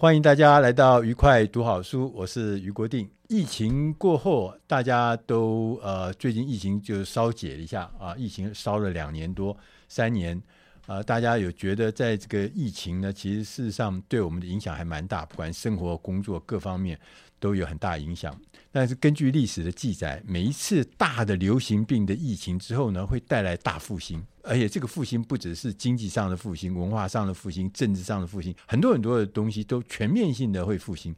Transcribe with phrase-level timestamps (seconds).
[0.00, 3.10] 欢迎大家来到愉快读好书，我是俞国定。
[3.26, 9.56] 疫情过后，大家都呃，最近疫情就稍解了一下啊，疫情烧了两年多
[9.88, 10.40] 三年
[10.86, 16.96] 啊，大家有觉得在这个疫情呢，其实事实上对我们的影响还蛮大，不管生活、工作各方面
[17.40, 18.32] 都有很大影响。
[18.70, 31.14] 但是根据历史的记载，每一次大的流行病的疫情之后呢，会带来大复兴，而且这个复兴不只是经济上的复兴、文化上的复兴、政治上的复兴，很多很多的东西都全面性的会复兴。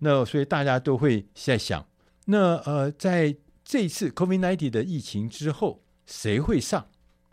[0.00, 1.86] 那所以大家都会在想，
[2.26, 6.86] 那呃，在这一次 COVID-19 的疫情之后，谁会上，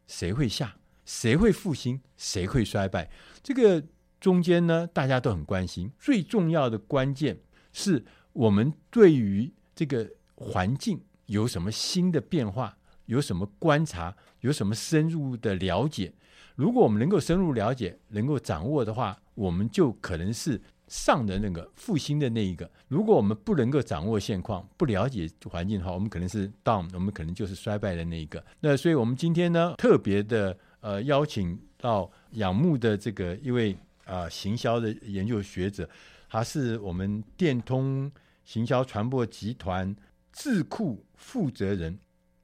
[0.07, 3.11] 谁会下，谁会复兴，谁会衰败？
[3.43, 3.83] 这个
[4.21, 5.91] 中间呢，大家都很关心。
[5.99, 7.37] 最重要的关键
[7.73, 12.77] 是我们对于这个环境有什么新的变化，
[13.07, 16.13] 有什么观察，有什么深入的了解。
[16.55, 20.61] 如果我们能够深入了解，能够掌握的话，我们就可能是。
[20.89, 28.43] 上的那个复兴的那一个，如果我们不能够掌握现况，不了解环境的话，我们可能是 down，我们可能就是衰败的那一个。
[28.59, 35.89] 那所以，我们今天呢，特别的呃邀请到仰慕的这个一位啊、行销的研究学者，
[36.29, 38.11] 他是我们电通
[38.45, 39.95] 行销传播集团
[40.31, 41.97] 智库负责人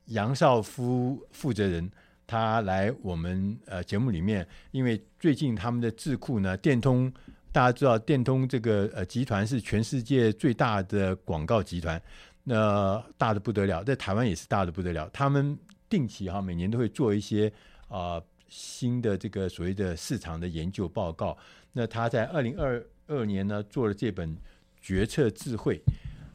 [0.10, 1.90] 杨绍夫负责人，
[2.28, 7.12] 他来我们呃节目里面，因为最近他们的智库呢，电通。
[7.52, 12.00] 大家知道，电通这个呃集团是全世界最大的广告集团，
[12.44, 15.10] 那、大的不得了，在台湾也是大的不得了。
[15.12, 15.58] 他们
[15.90, 17.52] 定期哈每年都会做一些
[17.88, 21.36] 啊、新的这个所谓的市场的研究报告。
[21.74, 24.38] 那他在二零二二年呢做了这本
[24.80, 25.82] 决策智慧，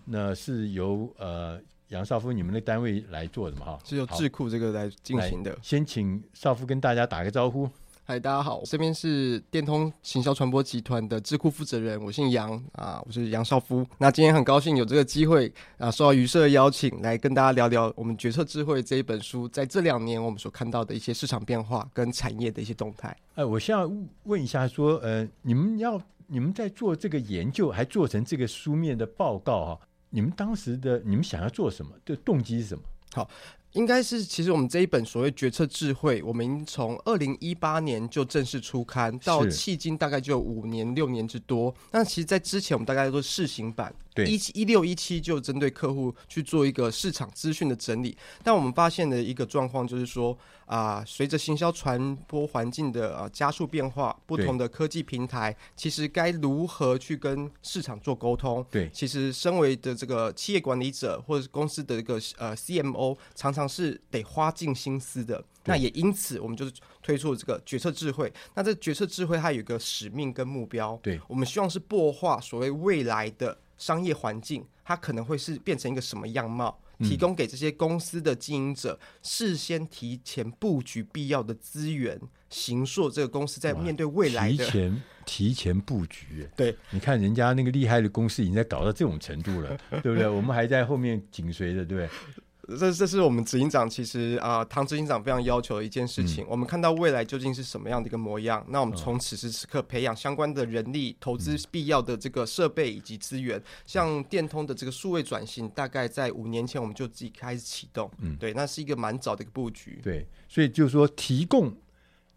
[0.05, 1.61] 那是由呃
[1.95, 3.79] 杨少夫你们的单位来做的嘛哈？
[3.85, 5.57] 是由智库这个来进行的。
[5.63, 7.71] 先请少夫跟大家打个招呼。
[8.03, 13.87] 嗨，大家好，这边是电通行销传播集团的智库负责人，我姓杨啊，我是杨少夫。
[13.97, 23.17] 那今天很高兴有这个机会啊，受到余社的邀请，来跟大家聊聊我们《决策智慧》这一本书，在这两年我们所看到的一些市场变化跟产业的一些动态。
[23.37, 23.89] 哎，我先要
[24.25, 29.79] 问一下，说，呃，你们要你们在做这个研究，还做成这个书面的报告啊？
[30.15, 31.91] 你们当时的你们想要做什么？
[32.05, 32.85] 的动机是什么？
[33.13, 33.29] 好。
[33.75, 41.75] 应该是，其实我们这一本所谓决策智慧，我们从二零一八年就正式出刊，到迄今大概就五年六年之多。
[41.91, 43.95] 那其实，在之前我们大概都是试行版。
[44.15, 50.33] 对，一七一六一七就针对客户去做一个市场资讯的整理，但我们发现的一个状况就是说
[50.67, 58.65] 啊，呃，随着行销传播环境的啊加速变化，不同的科技平台，其实该如何去跟市场做沟通？
[58.71, 65.45] 对，其实身为的这个企业管理者或者是公司的一个呃 CMO，常常是得花尽心思的。
[65.65, 68.33] 那也因此，我们就是推出了这个决策智慧。
[68.55, 73.59] 那这决策智慧它有一个使命跟目标，对，我们希望是擘画所谓未来的。
[73.77, 76.79] 商业环境，它可能会是变成一个什么样貌？
[77.01, 82.19] 提供给这些公司的经营者事先提前布局必要的资源，
[82.49, 84.65] 行塑这个公司在面对未来的。
[84.65, 90.29] 提前提前布局，对，你看人家那个厉害的公司已经在搞到这种程度了， 对不对？
[90.29, 92.43] 我们还在后面紧随着，对不对？
[92.79, 96.45] 这这是我们执行长其实啊、呃，唐执行长非常要求的一件事情。
[96.45, 103.59] 嗯、我们看到未来究竟是什么样的一个模样，那我们从此时此刻培养相关的人力，投资必要的这个设备以及资源。
[103.59, 108.11] 嗯、像电通的这个数位转型，大概在五年前我们就自己开始启动。
[108.21, 110.01] 嗯，对，那是一个蛮早的一个布局。
[110.03, 111.77] 对，所以就是说，提供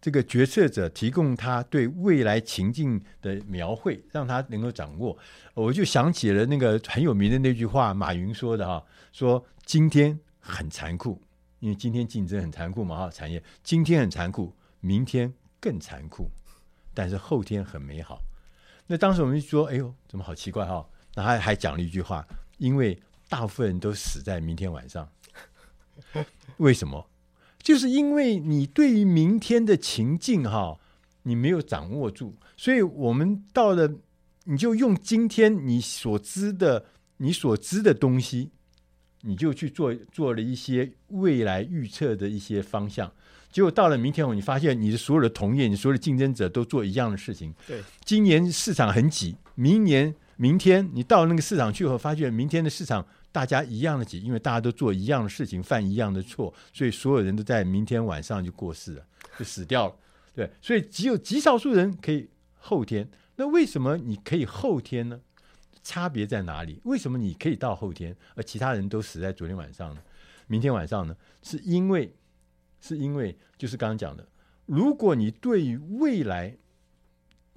[0.00, 5.16] 这个决策者提供他对未来情境的描绘，让他能够掌握。
[5.54, 9.42] 我就想起了那个很有名的那句话，马云说的哈，说。
[9.68, 11.20] 今天很残酷，
[11.60, 15.30] 因为今天竞争很残酷嘛，哈，产业今天很残酷，明天
[15.60, 16.30] 更残酷，
[16.94, 18.18] 但是后天很美好。
[18.86, 20.88] 那当时我们就说，哎呦，怎么好奇怪哈？
[21.14, 22.26] 那他还讲了一句话，
[22.56, 22.98] 因为
[23.28, 25.06] 大部分人都死在明天晚上。
[26.56, 27.06] 为什么？
[27.58, 30.80] 就是因为你对于明天的情境哈，
[31.24, 33.96] 你没有掌握住，所以我们到了，
[34.44, 36.86] 你就用今天你所知的、
[37.18, 38.52] 你所知的东西。
[39.22, 43.10] 你就去做做了一些未来预测的一些方向，
[43.50, 47.52] 结果到了明天后，你发现你的所有的同业、你所有的竞争者都做一样的事情。
[47.66, 59.02] 对，今年市场很挤，明年、明天你到那个市场去后，发现明天的市场大家一样的挤，因为大家都做一样的事情，犯一样的错，所以所有人都在明天晚上就过世了，
[59.38, 59.94] 就死掉了。
[60.34, 62.28] 对，所以只有极少数人可以
[62.58, 63.08] 后天。
[63.36, 65.20] 那为什么你可以后天呢？
[65.88, 66.78] 差别在哪里？
[66.84, 70.02] 为什么你可以到后天，而其他人都死在昨天晚上呢？
[70.46, 71.16] 明天晚上呢？
[71.42, 72.14] 是因为，
[72.78, 74.28] 是因为就是刚刚讲的，
[74.66, 76.58] 如果你对于未来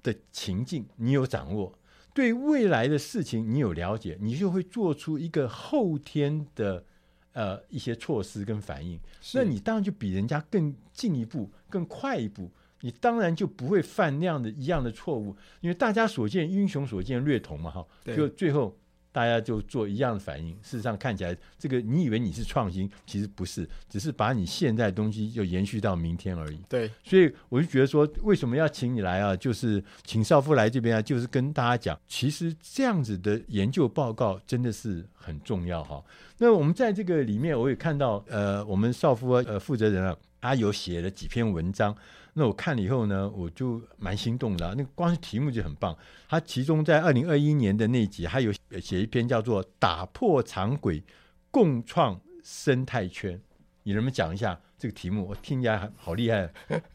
[0.02, 1.78] 的情境你有掌握，
[2.14, 6.86] 对未来的事情你有了解，你就会做出一个后天的
[7.34, 8.98] 呃一些措施跟反应。
[9.34, 12.50] 那你当然就比人家更进一步，更快一步。
[12.82, 17.86] 你当然就不会犯那样的一样的错误，因为大家所见英雄所见略同嘛，哈，
[18.16, 18.78] 就最后
[19.12, 20.54] 大家就做一样的反应。
[20.62, 26.60] 事实上看起来，这个你以为你是创新，其实不是，只是把你现在的东西就延续到明天而已。
[26.70, 29.36] 对，所以我就觉得说，为什么要请你来啊？
[29.36, 36.04] 就是请少夫来这边啊，就是跟大家讲，其实这样子的研究报告真的是很重要哈。
[36.38, 41.96] 那我们在这个里面，我也看到，呃，我们少夫呃负责人啊，他有写了几篇文章。
[42.34, 44.74] 那我看了以后呢，我就蛮心动的啊。
[44.78, 45.98] 那个光是题目就很棒。
[46.30, 51.04] 他其中在二零二一年的那集，还有写一篇叫做《打破常规，
[51.52, 53.38] 共创生态圈》。
[53.84, 55.28] 你能不能讲一下这个题目？
[55.28, 56.50] 我听起来好厉害。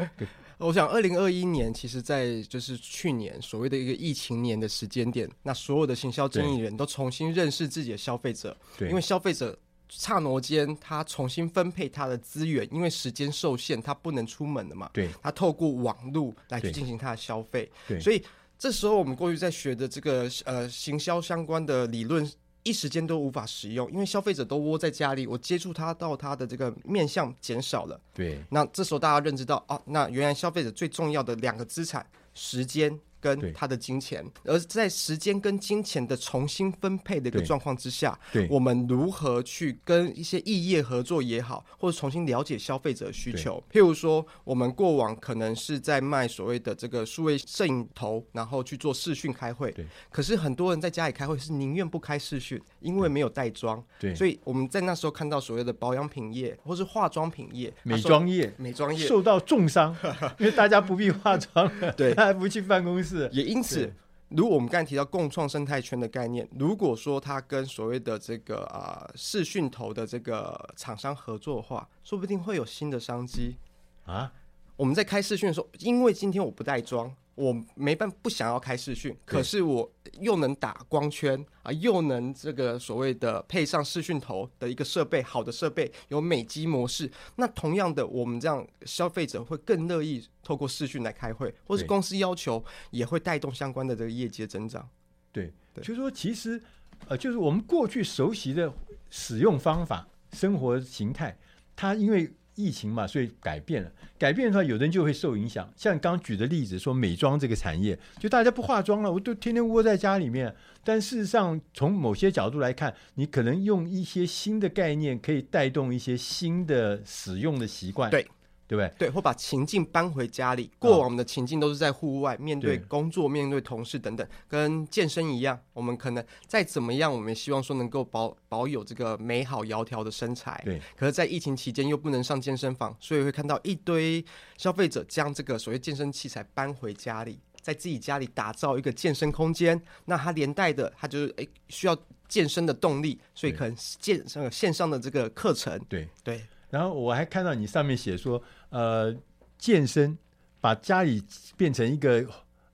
[0.57, 9.59] 我想，二零二一年其实，在就是去年所谓的一个疫情年的时间点，那所有的行销经理人都重新认识自己的消费者，因为消费者。
[9.89, 14.91] 刹那间，他重新分配他的资源，因为时间受限，他不能出门了嘛。
[14.93, 17.71] 对，他透过网络来去进行他的消费。
[17.87, 18.23] 对，所以
[18.59, 22.29] 这时候我们过去在学的这个呃行销相关的理论，
[22.63, 28.01] 一时间都无法使用，因为消费者都窝在家里，我接触他到他的这个面向减少了。
[28.13, 32.05] 对，那这时候大家认知到，哦，那原来消费者最重要的两个资产，
[32.35, 32.99] 时间。
[33.27, 43.61] 跟他的金钱，而在时间跟金钱的重新分配的一个状况之下，对，我们如何去跟一些异业合作也好，或者重新了解消费者需求？
[43.73, 49.85] 譬如说，我们过往可能是在卖所谓的这个数位摄影头，然后去做视讯开会，对。
[50.11, 54.15] 可是很多人在家里开会是宁愿不开视讯，因为没有带妆，对。
[54.15, 59.05] 所以我们在那时候看到所谓的保养品业或是化妆品业、美妆业、美妆业。
[59.07, 59.97] 受到重伤，
[60.39, 63.16] 因为大家不必化妆， 对，大家不去办公室。
[63.33, 63.93] 也因此，
[64.29, 73.57] 如果我们刚才提到共创生态圈的概念，如果说它跟所谓的这个啊视讯头的这个厂商合作的话，说不定会有新的商机
[74.05, 74.33] 啊。
[74.77, 77.15] 我们在开视讯的时候，因为今天我不带妆。
[77.37, 79.89] 我没办法不想要开视讯，可是我
[80.21, 87.09] 又能打光圈啊，又能这个所谓的配上视讯头的一个设备，好的设备有美机模式。
[87.37, 94.89] 那同样的，我们这样消费者会更乐意透过视讯来开会，或是公司要求也会带动相关的这个业绩增长。
[95.31, 96.61] 对，对，就是说其实
[97.07, 98.73] 呃，就是我们过去熟悉的
[99.11, 101.39] 使用方法、生活形态，
[101.77, 102.33] 它因为。
[102.57, 103.91] 疫情嘛，所以改变了。
[104.19, 105.73] 改变的话，有的人就会受影响。
[105.77, 110.53] 像刚举的例子，说美妆这个产业，就大家不化妆了，我都天天窝在家里面。
[110.83, 118.11] 但事实上，从某些角度来看，你可能用一些新的概念，可以带动一些新的使用的习惯。
[118.11, 118.27] 对。
[118.69, 118.93] 对不对？
[118.99, 120.71] 对，或把情境搬回家里。
[120.79, 125.59] 过往我们的情境都是在户外，面对工作、面对同事等等，跟健身一样。
[125.73, 130.61] 我们可能再怎么样，我们也希望说能够保保有这个美好窈窕的身材。
[130.65, 130.81] 对。
[130.97, 134.25] 可是，在疫情期间又不能上健身房，所以会看到一堆
[134.57, 139.81] 消费者将这个所谓健身器材搬回家里，在自己家里打造一个健身空间。
[140.07, 141.97] 那它连带的，它就是诶需要
[142.27, 145.79] 健身的动力，所以可能线上线上的这个课程。
[145.89, 146.45] 对对。
[146.69, 148.43] 然后我还看到你上面写说。
[148.71, 149.15] 呃，
[149.59, 150.17] 健身
[150.61, 151.23] 把家里
[151.57, 152.27] 变成一个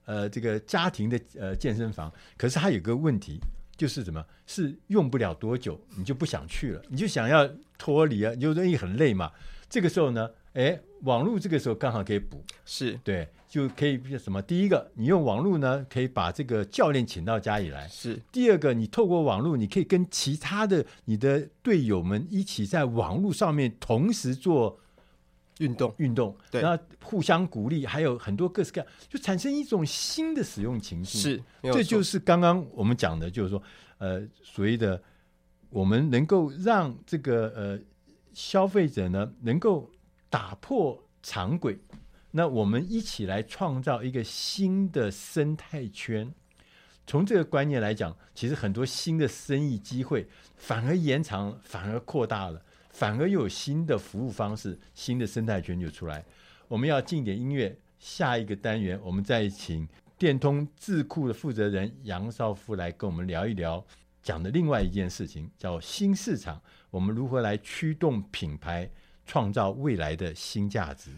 [0.05, 3.39] 呃这个家庭的呃健身房，可是它有个问题，
[3.77, 4.25] 就是什么？
[4.45, 9.31] 是用不了多久，你就不想去了，你就想要脱离啊，你就容易很累嘛。
[9.69, 13.27] 这个时候呢，哎，网络这个时候刚好可以补，是对。
[13.53, 14.41] 就可以什么？
[14.41, 24.79] 第一个，你用网络呢，可以把这个教练请到家里来；是第二个，你透过网络，你可以跟其他的你的队友们一起在网络上面同时做
[25.59, 31.21] 运动运动，对，然后互相鼓励，还有很多各式各样，就产生一种新的使用情境。
[31.21, 33.61] 是，这就是刚刚我们讲的，就是说，
[33.97, 35.01] 呃，所谓的
[35.69, 37.79] 我们能够让这个呃
[38.33, 39.89] 消费者呢，能够
[40.29, 41.77] 打破常规。
[42.31, 46.33] 那我们一起来创造一个新的生态圈。
[47.05, 52.61] 从这个观念来讲，其实很多新的生意机会反而延长，反而扩大了，
[52.93, 56.23] 反而又有新的服务方式，新的生态圈就出来。
[56.69, 59.85] 我们要进点音乐，下一个单元我们再请
[60.17, 63.85] 电通智库的负责人杨少夫来跟我们聊一聊，
[64.21, 68.89] 讲的另外一件事情叫新市场，我们如何来驱动品牌。
[69.25, 71.09] 创造未来的新价值。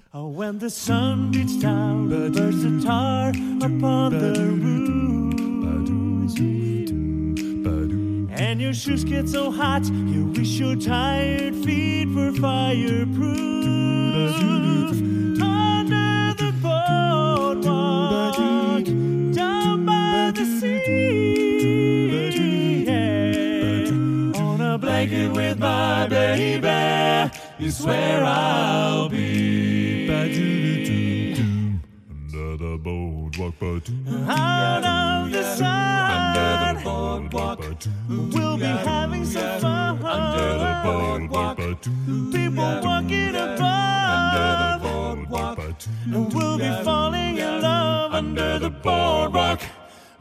[8.55, 13.17] When your shoes get so hot, you wish your tired feet were fireproof.
[15.41, 18.37] Under the boardwalk,
[19.35, 21.65] down by the sea,
[22.85, 24.41] yeah.
[24.41, 29.35] on a blanket with my baby, you swear I'll be
[33.35, 33.89] boardwalk, but
[34.29, 35.67] out of the sun.
[35.67, 37.59] Under the boardwalk,
[38.33, 40.03] we'll be having some fun.
[40.03, 41.57] Under the boardwalk,
[42.31, 44.15] people walking above.
[44.15, 45.57] Under the boardwalk,
[46.05, 48.13] and we'll be falling in love.
[48.13, 49.61] Under the boardwalk,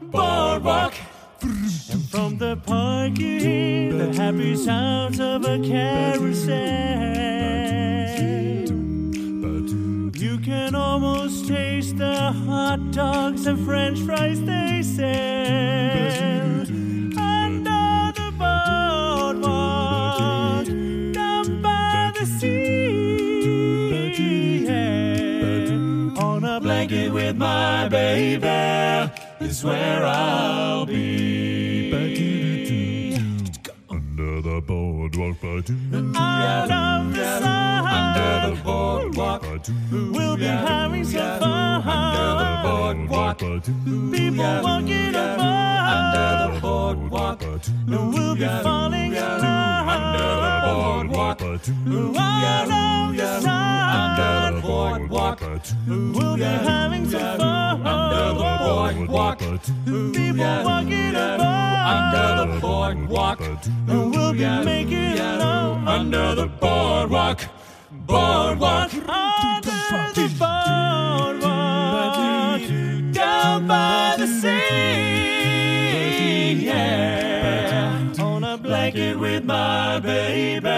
[0.01, 0.93] boardwalk.
[1.41, 7.64] And from the park you hear the happy sounds of a carousel.
[10.25, 16.61] You can almost taste the hot dogs and french fries they sell.
[17.15, 19.45] Under the boardwalk,
[21.13, 23.45] down by the sea.
[24.65, 26.23] Yeah.
[26.23, 31.93] On a blanket with my baby is where I'll be.
[33.91, 35.37] Under the boardwalk,
[36.15, 38.24] out of the sun
[39.41, 39.67] boardwalk.
[39.91, 41.83] We'll be having some fun.
[41.87, 43.39] Under the boardwalk.
[43.39, 45.39] People walking above.
[45.95, 47.41] Under the boardwalk.
[47.87, 49.87] We'll be falling in love.
[49.95, 51.41] Under the boardwalk.
[51.41, 53.95] All along the side.
[54.01, 55.39] Under the boardwalk.
[55.87, 57.87] We'll be having some fun.
[57.87, 59.39] Under the boardwalk.
[60.13, 61.43] People walking above.
[61.95, 63.39] Under the boardwalk.
[63.87, 65.87] We'll be making love.
[65.87, 67.39] Under the boardwalk
[68.15, 68.91] boardwalk.
[69.07, 72.15] Under the boardwalk.
[73.13, 75.45] Down by the sea.
[76.65, 78.13] Yeah.
[78.19, 80.69] On a blanket with my baby.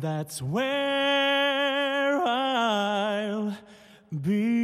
[0.00, 3.56] That's where I'll
[4.10, 4.55] be.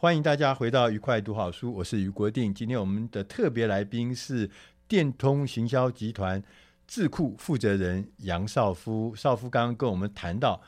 [0.00, 2.54] 欢迎大家回到愉快读好书，我是于国定。
[2.54, 4.48] 今天我们的特别来宾是
[4.86, 6.40] 电通行销集团
[6.86, 9.12] 智库负责人杨少夫。
[9.16, 10.62] 少夫刚刚跟我们谈到，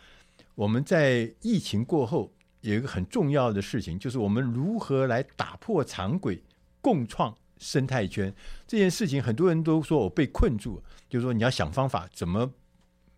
[0.56, 2.32] 我们在疫情过后
[2.62, 6.42] 有一个很重要的事情，就是我们如何来打破常轨，
[6.80, 8.34] 共创生态圈。
[8.66, 12.50] 这件事情很多人都说我被困住，就是说你要想方法怎么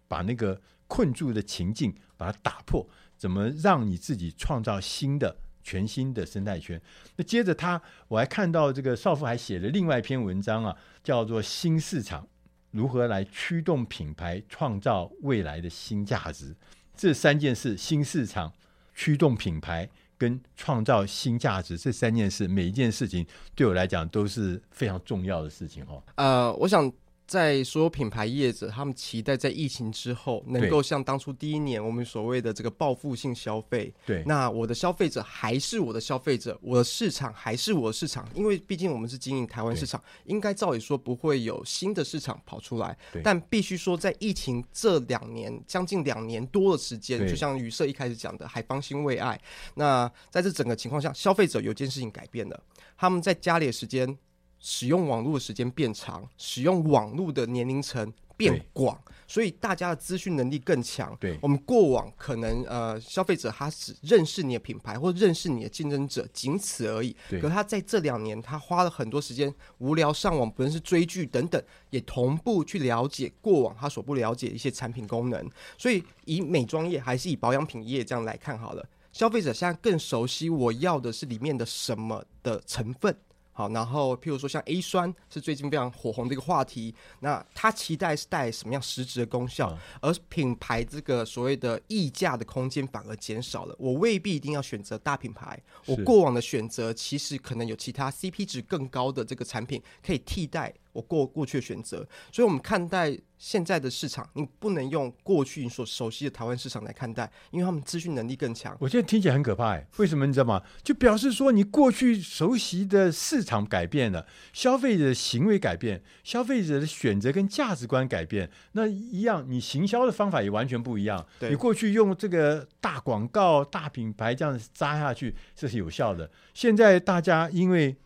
[0.07, 5.38] 把那个困住的情境把它打破，怎么让你自己创造新的。
[5.62, 6.81] 全新的生态圈。
[7.16, 12.26] 那接着他，我还看到这个少妇还写了另外一篇文章啊，叫做《新市场
[12.71, 16.50] 如何来驱动品牌创造未来的新价值》。
[16.97, 18.52] 这三件事：新市场、
[18.95, 19.88] 驱动品牌
[20.19, 26.02] 跟创造新价值，这三件事，每一件事情对我来讲都是非常重要的事情哦。
[26.16, 26.92] 呃，我想。
[27.33, 33.91] 在所有品牌业者，他们期待在疫情之后，能够像当初第一年我们所谓的这个报复性消费。
[34.05, 42.95] 对，那我的消费者还是我的消费者，我的市场还是我的市场，因为毕竟我们是经营台湾市场，应该照理说不会有新的市场跑出来。
[43.25, 49.41] 但必须说，在疫情这两年将近两年多的时间，就像宇色一开始讲的“还方兴未艾”，
[49.77, 52.62] 那在这整个情况下，消费者有件事情改变了，
[52.99, 54.19] 他们在家里的时间。
[54.62, 58.99] 使用网络的时间变长，使用网络的年龄层变广。
[59.26, 61.16] 所以大家的资讯能力更强。
[61.19, 67.16] 对，我们过往可能呃，消费者他只认识你的品牌或认识你的竞争者，仅此而已。
[67.31, 67.40] 对。
[67.40, 75.50] 可他在这两年，他花了很多时间无聊上网，不论是追剧等等，也同步去了解过往他所不了解的一些产品功能。
[75.78, 83.16] 所以以美妆业还是以保养品业这样来看好了，消费者现在更熟悉我要的是里面的什么的成分。
[83.62, 89.78] 好，然后譬如说像 A 酸是最近非常火红的一个话题，那它期待是带什么样实质的功效？
[90.00, 93.76] 而品牌这个所谓的溢价的空间反而减少了。
[93.78, 100.75] 我未必一定要选择大品牌，我过往的选择其实可能有其他 CP 值更高的这个产品可以替代。
[100.92, 108.76] 我过过去的选择，所以我们看待现在的市场，你不能用过去你所熟悉的台湾市场来看待，因为他们资讯能力更强。
[108.78, 110.62] 我现在听起来很可怕哎，为什么你知道吗？
[110.82, 121.26] 就表示说你过去熟悉的市场改变了，消费者的行为改变，消费者的选择跟价值观改变，那一样，你行销的方法也完全不一样。
[121.38, 126.30] 对，你过去用这个大广告、大品牌这样子扎下去，这是有效的。
[126.54, 127.96] 现在大家因为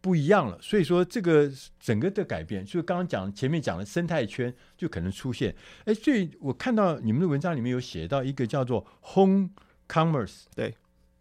[0.00, 1.50] 不一样了，所以说这个
[1.80, 5.54] 整个的改变，就刚刚讲前面讲的生态圈就可能出现。
[5.84, 9.50] 哎，所以我看到你们的文章里面有写到一个叫做 home
[9.88, 10.74] commerce，对，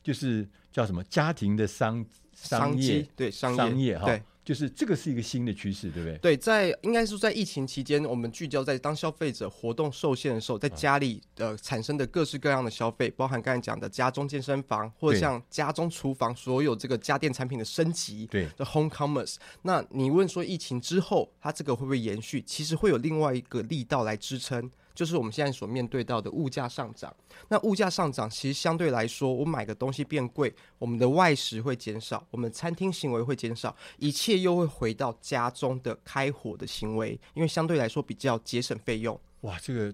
[0.03, 4.05] 就是叫什么家庭的商商业，对商业，哈。
[4.05, 6.17] 对就是这个是一个新的趋势，对不对？
[6.19, 19.35] 对，在应该是在疫情期间，我们聚焦在当消费者活动受限的时候，在家里呃产生的各式各样的消费，包含刚才讲的家中健身房，或者像家中厨房所有这个家电产品的升级，对，的 home commerce。
[19.63, 22.41] 那你问说疫情之后，它这个会不会延续？
[22.43, 24.71] 其实会有另外一个力道来支撑。
[24.97, 27.15] 就是我们现在所面对到的物价上涨。
[27.49, 39.19] 那物价上涨，其实相对来说，我买个东西变贵，我们的外食会减少，我们餐厅行为会减少，一切又会回到家中的开火的行为，因为相对来说比较节省费用。
[39.41, 39.93] 哇，这个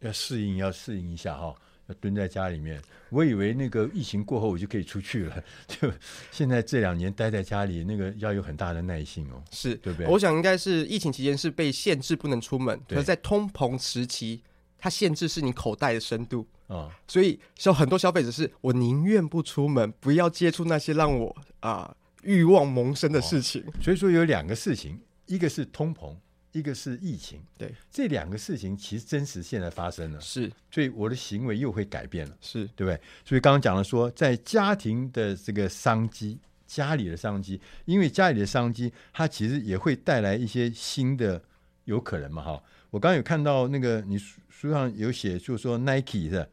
[0.00, 1.54] 要适应，要适应一下哈、
[1.94, 2.80] 蹲在家里面。
[3.10, 5.92] 我以为那个疫情过后我就可以出去了，就
[6.32, 9.42] 现在这两年待在家里，那个要有很大的耐性哦。
[9.50, 10.06] 是，对不对？
[10.06, 14.42] 我想应该是疫情期间是被限制不能出门，可是在通膨时期。
[14.84, 21.94] 它限制是你口袋的深度啊，哦、所以消很多消费者是我宁愿不出门，不要接触那些让我啊
[22.24, 23.62] 欲望萌生的事情。
[23.64, 23.72] 哦。
[23.80, 26.16] 所以说有两个事情，一个是通膨，
[26.52, 27.40] 一个是疫情。
[27.58, 33.00] 对，这两个事情其实真实现在发生了，是，所以我的行为又会改变了，是对不对？
[33.24, 41.42] 所以刚刚讲了说，在家庭的这个商机，家里的商机，因为家里的商机，它其实也会带来一些新的
[41.84, 42.62] 有可能嘛，哈。
[42.90, 44.18] 我刚刚有看到那个你。
[44.62, 46.48] 书上有写，就是说 Nike 的，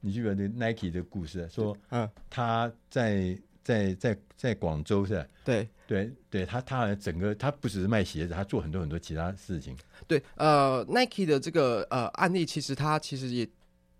[0.00, 5.26] 你记得那 Nike 的故事，说，嗯，他在在在在广州是吧？
[5.44, 9.76] 对对对，他他整个他不只是卖鞋子，他做很多很多其他事情。
[10.06, 13.46] 对，呃，Nike 的这个呃案例，其实他其实也。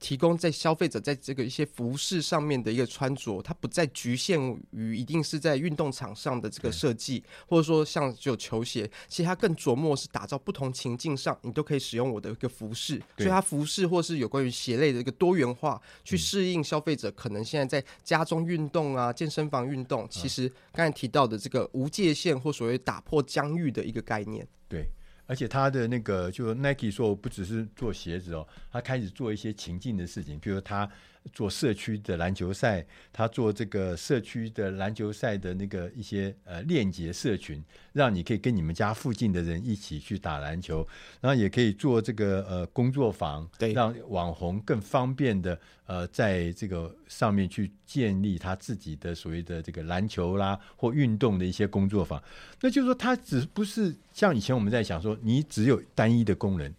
[0.00, 13.02] 提供在消费者在这个一些服饰上面的一个穿着，它不再局限于一定是在运动场上的这个设计，或者说像只有球鞋，其实它更琢磨是打造不同情境上，你都可以使用我的一个服饰。
[13.16, 20.06] 所以它服饰或是有关于鞋类的一个多元化，去适应消费者可能现在在家中运动啊、健身房运动。
[20.08, 24.88] 其实刚才提到的这个无界限或所谓打破疆域的一个概念，对。
[25.28, 30.90] 而且他的那个，就 Nike 说，不只是做鞋子哦，他开始做一些情境的事情，比如他。
[31.32, 37.62] 做社区的篮球赛，他做这个社区的篮球赛的那个一些呃链接社群，
[37.92, 40.86] 让你可以跟你们家附近的人一起去打篮球，
[41.20, 52.22] 然后也可以做这个呃工作坊，对，让网红更方便的呃在这个上面去建立他自己的所谓的这个篮球啦或运动的一些工作坊。
[52.60, 56.72] 那就是说，他只不是像以前我们在想说，你只有单一的功能。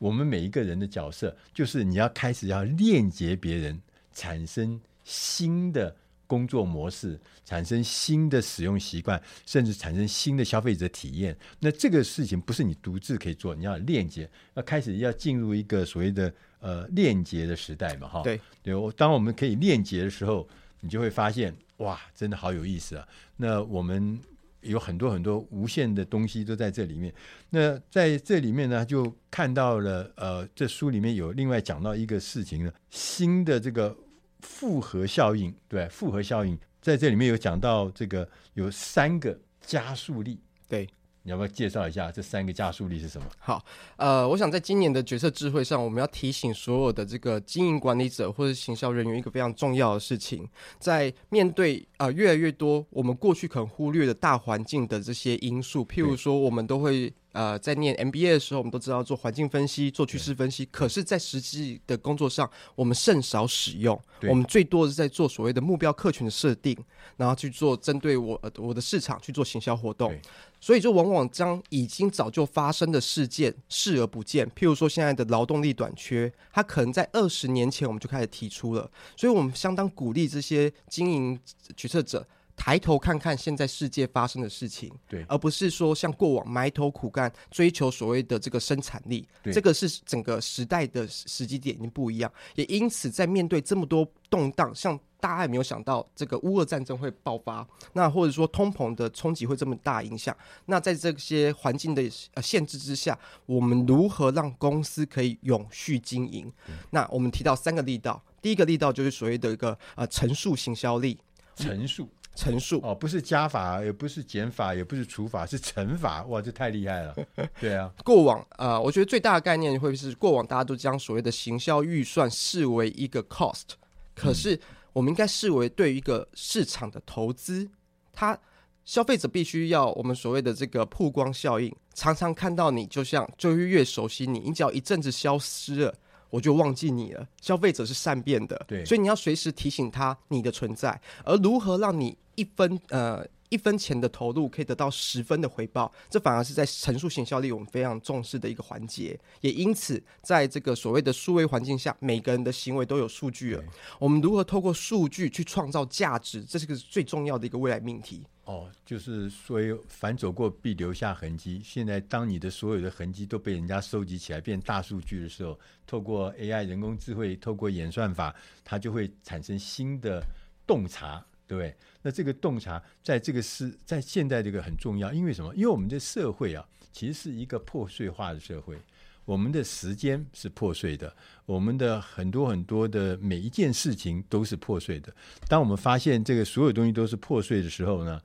[0.00, 3.80] 我们每一个人的角色，就是你要开始要链接别人，
[4.18, 5.94] 产生新的
[6.26, 11.36] 工作模式，产生新的使用习惯，甚至产生新的消费者体验。
[11.60, 18.22] 那这个事情不是你独自可以做，你要链接，要开始要进入一个所谓的呃链接的时代嘛，哈。
[18.22, 20.48] 对对，当我们可以链接的时候，
[20.80, 23.06] 你就会发现，哇，真的好有意思啊。
[23.36, 24.20] 那我们。
[24.62, 27.14] 有很多很多无限的东西都在这里面。
[27.48, 33.96] 那在这里面呢，就看到了呃，这书里面有另外讲到一个事情呢，新的这个
[34.40, 40.88] 复合效应，对，复合效应在这里面有讲到这个有三个加速力，对。
[41.24, 43.26] 你要不要介绍一下这三个加速力是什么？
[43.38, 43.62] 好，
[43.96, 50.48] 呃，我想在今年的决策智慧上，我们要提醒所有的这个经营管理者或者行销人员一个非常重要的事情，
[50.78, 64.00] 在面对啊、呃、越来越多我们过去可能忽略的大环境的这些因素，譬如说我们都会呃在念 MBA 的时候，我们都知道做环境分析、做趋势分析，可是，在实际的工作上，我们甚少使用。
[64.28, 66.76] 我们最多是在做所谓的目标客群的设定，
[67.16, 70.12] 然后去做针对我我的市场去做行销活动。
[70.60, 74.44] 所以就往往将已经早就发生的事件视而不见。
[74.56, 78.90] 譬如说现在的劳动力短缺，它可能在二十年前我们就开始提出了。
[79.16, 81.38] 所以我们相当鼓励这些经营
[81.76, 82.26] 决策者
[82.58, 89.26] 抬头看看现在世界发生的事情，对，而不是说像过往埋头苦干追求所谓的这个生产力。
[89.44, 92.30] 这个是整个时代的时机点已经不一样。
[92.56, 94.98] 也因此在面对这么多动荡，像。
[95.20, 100.32] 大家也没有想到这个乌俄战争会爆发，那或者说通膨的冲击会这么大影响。
[100.66, 106.46] 那在这些环境的呃限制之下，我们如何让公司可以永续经营？
[106.68, 111.18] 嗯、那我们提到三个力道，第一个力道就是所谓的一个呃陈述行销力。
[111.56, 116.22] 乘数，乘数哦，不是加法，也不是减法，也不是除法，是乘法。
[116.30, 117.14] 哇，这太厉害了。
[117.60, 123.70] 对啊，过往啊、呃，我觉得最大的概念会是过往大家都将所谓的行销预算视为一个 cost，
[124.14, 124.54] 可是。
[124.54, 124.60] 嗯
[124.94, 127.68] 我们应该视为对于一个市场的投资，
[128.12, 128.36] 它
[128.84, 135.94] 消费者必须要我们所谓的这个曝光效应，常常看到你，就像就会越熟悉你，你只要一阵子消失了，
[136.30, 137.26] 我就忘记你了。
[137.40, 143.26] 消费者是善变的，对，所以你要随时提醒他你的存在，而如何让你一分呃。
[143.48, 149.18] 一分钱的投入可以得到十分的回报，这反而是在陈述型效力我们非常重视的一个环节。
[149.40, 153.64] 也因此，在这个所谓的数位环境下，每个人的行为都有数据了。
[153.98, 158.24] 我们如何透过数据去创造价值，这是个最重要的一个未来命题。
[158.44, 161.60] 哦，就是说，凡走过必留下痕迹。
[161.62, 168.34] 现在，当你的所有的痕迹都被人家收集起来变大数据的时候，透过 AI 人工智慧，透过演算法，
[168.64, 170.22] 它就会产生新的
[170.66, 171.22] 洞察。
[171.48, 175.52] 对，那这个洞察在这个是在现在这个很重要，因为什么？
[175.54, 178.76] 因为我们的社会啊，其实是一个破碎化的社会，
[179.24, 181.10] 我们的时间是破碎的，
[181.46, 185.10] 我们的很多很多的每一件事情都是破碎的。
[185.48, 188.20] 当我们发现这个所有东西都是破碎的时候呢，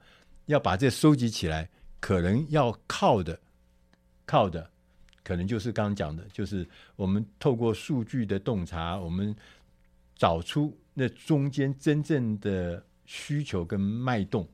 [0.47, 1.69] 要把这收集起来，
[2.01, 3.39] 可能要靠的，
[4.25, 4.69] 靠的，
[5.23, 9.33] 可能就是刚刚讲的，就是我们透过数据的洞察，我们
[10.13, 12.83] 找出那中间真正的。
[13.05, 14.47] 需求跟脉动，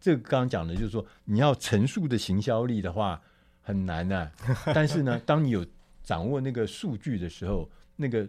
[0.00, 3.20] 这个刚刚讲的，就是说你要陈述的行销力的话
[3.62, 4.30] 很难啊。
[4.74, 5.64] 但是呢，当你有
[6.02, 8.28] 掌握那个数据的时候，那个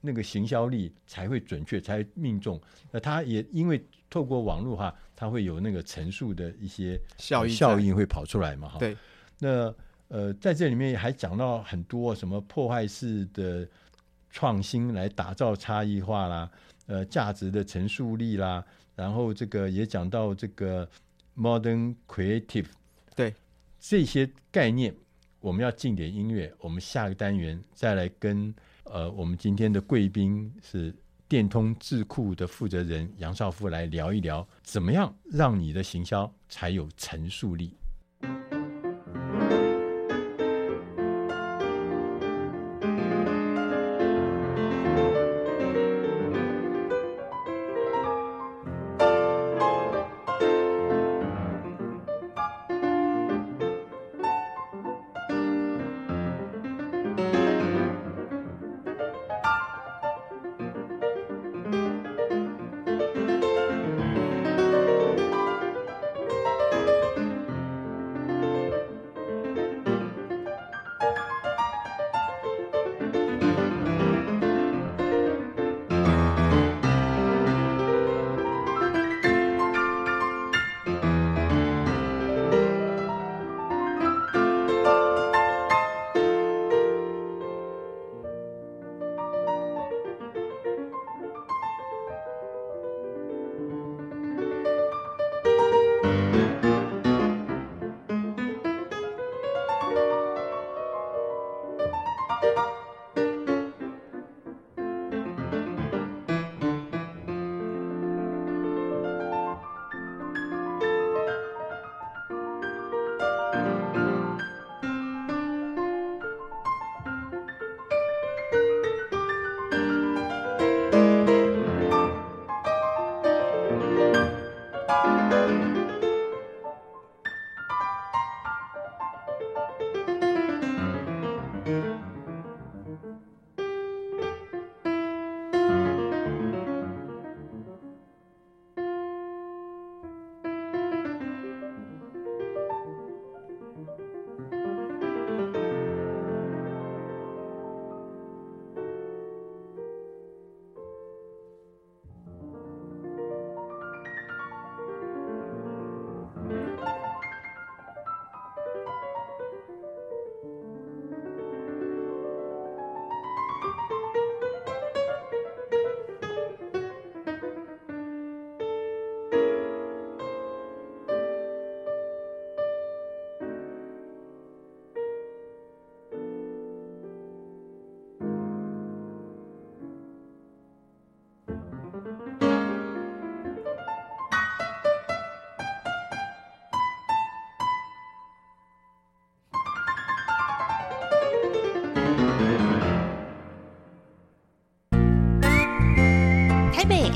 [0.00, 2.60] 那个行销力才会准确，才会命中。
[2.90, 8.78] 那它也因为透过网络哈，它会有那个陈述的一些效应效应会跑出来嘛哈。
[8.78, 8.96] 对。
[9.38, 9.74] 那
[10.08, 13.68] 呃，在这里面还讲到很多什么破坏式的
[14.30, 16.50] 创新来打造差异化啦，
[16.86, 18.64] 呃，价值的陈述力啦。
[18.96, 20.88] 然后这个也讲到这个
[21.36, 22.66] modern creative，
[23.14, 23.32] 对
[23.78, 24.92] 这些概念，
[25.38, 26.52] 我们要进点音乐。
[26.58, 28.52] 我们下个单元再来跟
[28.84, 30.94] 呃，我们今天的贵宾是
[31.28, 37.74] 电通智库的负责人杨少夫来聊一聊，怎么样让你的行销才有陈述力。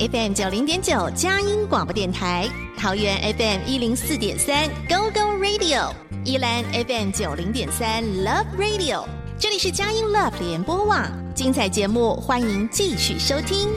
[0.01, 5.93] FM 九零点九佳音广播电台，桃园 FM 一零四点三 Go Go Radio，
[6.25, 9.05] 宜兰 FM 九零点三 Love Radio，
[9.39, 13.69] 这里是佳音 Love 联播网，精彩节目欢迎继续收听。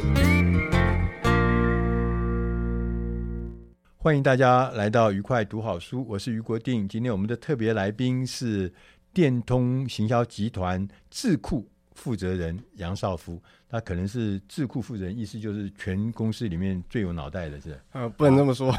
[3.98, 6.88] 欢迎大家来到愉快读好书，我是于国定。
[6.88, 8.74] 今天我们的特别来宾是
[9.14, 13.42] 电通行销集团智库负责人杨少夫。
[13.70, 17.80] 他可能是智库负责人，意思就是全公司里面最有脑袋的，是吧？
[17.94, 18.72] 呃，不能这么说。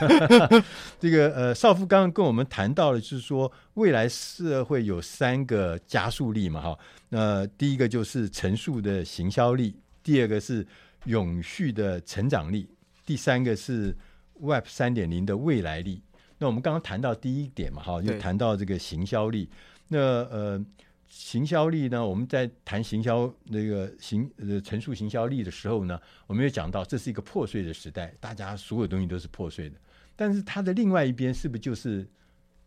[1.01, 6.79] 这个呃，少夫刚刚跟我们谈到的就是说，未来社会有三个加速力嘛，哈。
[7.09, 10.65] 那第一个就是陈述的行销力，第二个是
[11.07, 12.69] 永续的成长力，
[13.05, 13.93] 第三个是
[14.39, 16.01] Web 三点零的未来力。
[16.39, 19.49] 那我们刚刚谈到第一点嘛，哈，就谈到这个行销力。
[19.89, 20.65] 那呃。
[21.09, 22.05] 行销力呢？
[22.05, 29.77] 我们在谈行销那个行呃陈述行销力的时候呢，我们也讲到这是一个破碎的时代，大家所有东西都是破碎的。
[30.17, 32.07] 但是它的另外一边是不是就是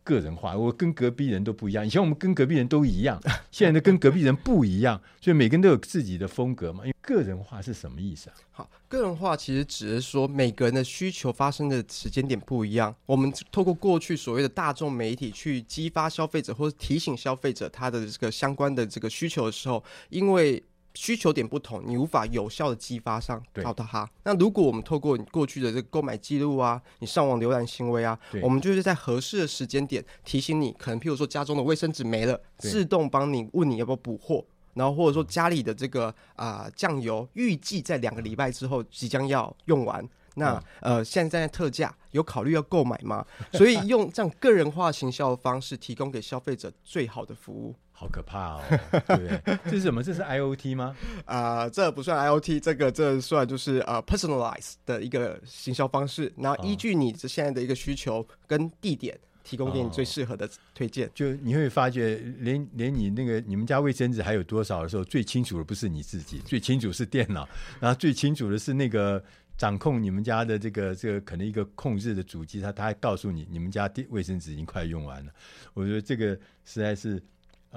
[0.07, 0.55] 个人化？
[0.57, 1.85] 我跟隔壁人都不一样。
[1.85, 6.85] 以前我们跟隔壁人都一样， 现在呢跟隔壁人不一样， 所以每个人都有自己的风格嘛。
[6.85, 8.35] 因为个人化是什么意思啊？
[8.51, 8.69] 好。
[8.87, 12.95] 个人化其实只是说每个人的需求发生的时间点不一样。
[13.05, 20.63] 我们透过过去所谓的大众媒体去激发消费者或者提醒消费者他的这个相关的这个需求的时候，因为
[20.97, 24.09] 需求点不同，你无法有效的激发上到他。
[24.23, 34.43] 那如果我们透过你过去的这个购买记录啊，你上网浏览行为啊，我们就是在合适的时间点提醒你，可能譬如说家中的卫生纸没了，自动帮你问你要不要补货。
[34.73, 43.25] 然后或者说家里的这个啊、呃、酱油预计在两个礼拜之后即将要用完，那呃现在在特价，有考虑要购买吗？
[43.53, 48.61] 所以用这样个人化行销的方式提供给消费者最好的服务，好可怕哦，
[49.07, 49.57] 对不对？
[49.65, 50.03] 这是什么？
[50.03, 50.95] 这是 IOT 吗？
[51.25, 59.19] 啊、呃，这不算 IOT，这个这算就是呃 personalize 的一个行销方式，然后依据你这现在的一个需求跟地点。
[59.49, 67.47] 提供给你最适合的推荐，哦，就你会发觉连，连连你那个你们家卫生纸还有多少的时候，最清楚的不是你自己，最清楚是电脑，
[67.79, 69.23] 然后最清楚的是那个
[69.57, 75.31] 掌控你们家的这个这个可能一个控制的主机，它它还告诉你，你们家电卫生纸已经快用完了。
[75.73, 77.23] 我觉得这个实在是，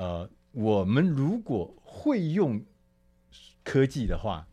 [0.01, 2.59] 呃，我们如果会用
[3.63, 4.47] 科技的话，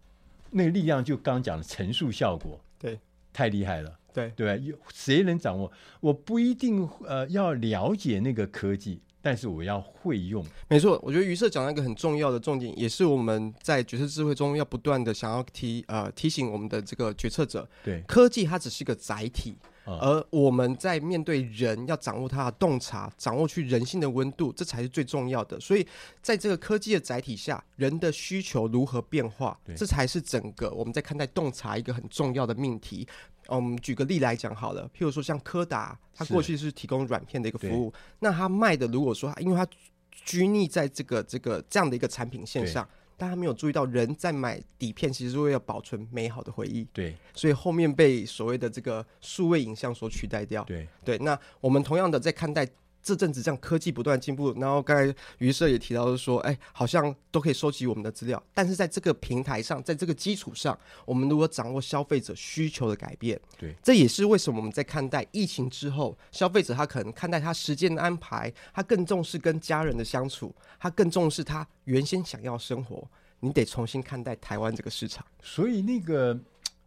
[0.51, 2.99] 那个力量就刚讲的乘数效果，对，
[3.31, 3.97] 太厉害了。
[4.13, 5.71] 对对，有谁能掌握？
[6.01, 10.45] 我不一定呃要了解那个科技，但是我要会用。
[10.67, 17.65] 没错，我觉得于社讲了一个很重要的重点，也是我们在决策智慧中要不断的想要提呃提醒我们的这个决策者。
[17.85, 19.55] 对，科技它只是一个载体。
[19.87, 25.57] 而我们在面对人，要掌握他的洞察，掌握去人性的温度，这才是最重要的。
[25.59, 25.87] 所以，
[26.21, 33.07] 在这个科技的载体下，人的需求如何变化，这才是整个我们在看待洞察一个很重要的命题。
[33.47, 39.65] 我们举个例来讲好了，譬如说像柯达，它过去是提供软片的一个服务，那它卖的如果说，因为它
[40.11, 42.87] 拘泥在这个这个这样的一个产品线上。
[43.17, 46.87] 大家没有注意到，人在买底片其实是为了保存美好的回忆。
[46.93, 50.63] 对，所以后面被所谓的这个数位影像所取代掉。
[50.63, 52.65] 对对，那我们同样的在看待。
[53.07, 73.07] 这阵子这样科技不断进步，然后刚才于社也提到是说，哎，好像都可以收集我们的资料，但是在这个平台上，在这个基础上，我们如果掌握消费者需求的改变，对，这也是为什么我们在看待疫情之后，消费者他可能看待他时间的安排，他更重视跟家人的相处，他更重视他原先想要生活，
[73.39, 75.25] 你得重新看待台湾这个市场。
[75.41, 76.37] 所以那个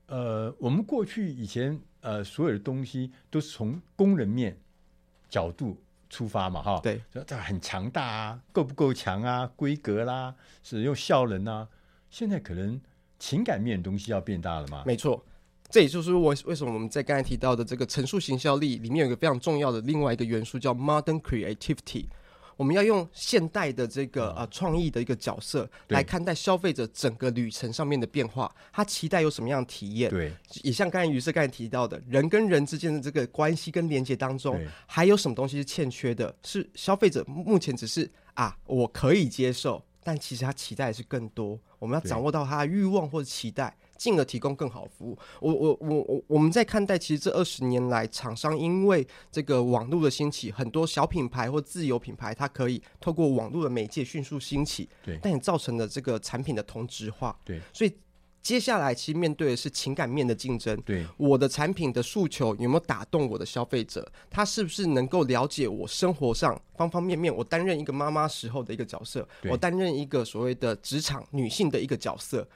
[0.07, 4.55] 呃，我们过去以前呃，所有的东西都是从工人面
[5.31, 5.81] 角度。
[6.11, 9.51] 出发嘛，哈，对，这很强大啊，够不够强啊？
[9.57, 11.67] 规格啦，使用效能啊，
[12.11, 12.79] 现在可能
[13.19, 14.83] 情感面的东西要变大了嘛？
[14.85, 15.25] 没错，
[15.71, 22.07] 这也就是我为什么我们在刚才提到的这个陈述行销力里面有一个非常重要的另外一个元素叫 modern creativity。
[22.61, 30.11] 我们要用现代的这个呃创意的一个角色来看待消费者整个旅程上面的变化，他期待有什么样的体验？
[30.11, 30.31] 对，
[30.63, 36.37] 也像刚才于是刚才提到的，人跟人之间的这个关系跟连接当中，还有什么东西是欠缺的？
[36.45, 41.59] 是消费者目前只是啊，我可以接受，但其实他期待的是更多。
[41.79, 43.75] 我们要掌握到他的欲望或者期待。
[44.01, 45.19] 进而提供更好服务。
[45.41, 54.89] 我我我我我们在看待，其实这二十年来，厂商因为这个网络的兴起，很多小品牌或自有品牌，它可以透过网络的媒介迅速兴起。
[55.05, 57.39] 对，但也造成了这个产品的同质化。
[57.45, 57.95] 对，所以
[58.41, 60.75] 接下来其实面对的是情感面的竞争。
[60.81, 64.11] 对，我的产品的诉求有没有打动我的消费者？
[64.31, 67.35] 他是不是能够了解我生活上方方面面？
[67.37, 72.49] 我担任一个妈妈时候的一个角色，我担任一个所谓的职场女性的一个角色，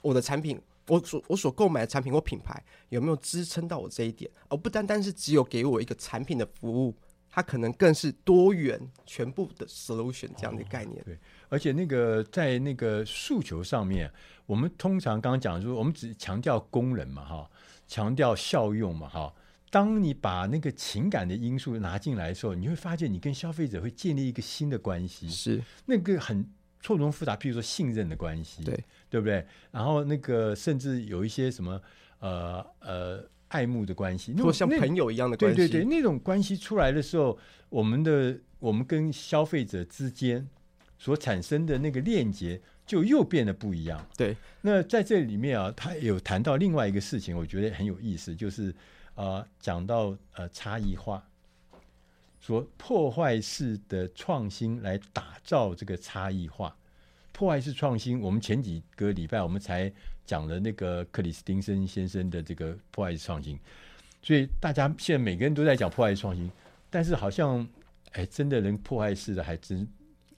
[0.00, 0.58] 我的产品。
[0.90, 6.94] 我所我所购买的产品或品牌有没有支撑到我这一点，而不单单是只有给我一个产品的服务，
[7.30, 11.00] 它可能更是多元全部的 solution 这样的概念。
[11.02, 14.12] 哦、对，而且那个在那个诉求上面，
[14.46, 17.50] 我们通常刚刚讲说，我们只强调功能嘛，哈，
[17.86, 19.32] 强调效用嘛，哈。
[19.70, 26.44] 当你把那个情感的因素拿进来的时候，你会发现你跟消费者会建立一个新的关系，是那个很
[26.82, 29.44] 错综复杂，譬如说信任的关系，对对不对？
[29.70, 31.78] 然后那个甚至有一些什么
[32.20, 40.48] 呃呃爱慕的关系，或像朋友一样的关系，对对对，那种关系出来的时候，我们的我们跟消费者之间
[40.98, 44.02] 所产生的那个链接就又变得不一样。
[44.16, 48.74] 对，那在这里面啊，他有谈到另外一个事情，我觉得很有意思，就是。
[49.16, 51.22] 啊，讲到呃差异化，
[52.40, 56.74] 说破坏式的创新来打造这个差异化，
[57.40, 58.20] 破坏式创新。
[58.20, 59.90] 我们前几个礼拜我们才
[60.26, 63.58] 讲了那个克里斯汀森先生的这个破坏式创新，
[64.20, 66.50] 所以大家现在每个人都在讲破坏式创新，
[66.90, 67.66] 但是好像
[68.12, 69.88] 哎，真的能破坏式的还真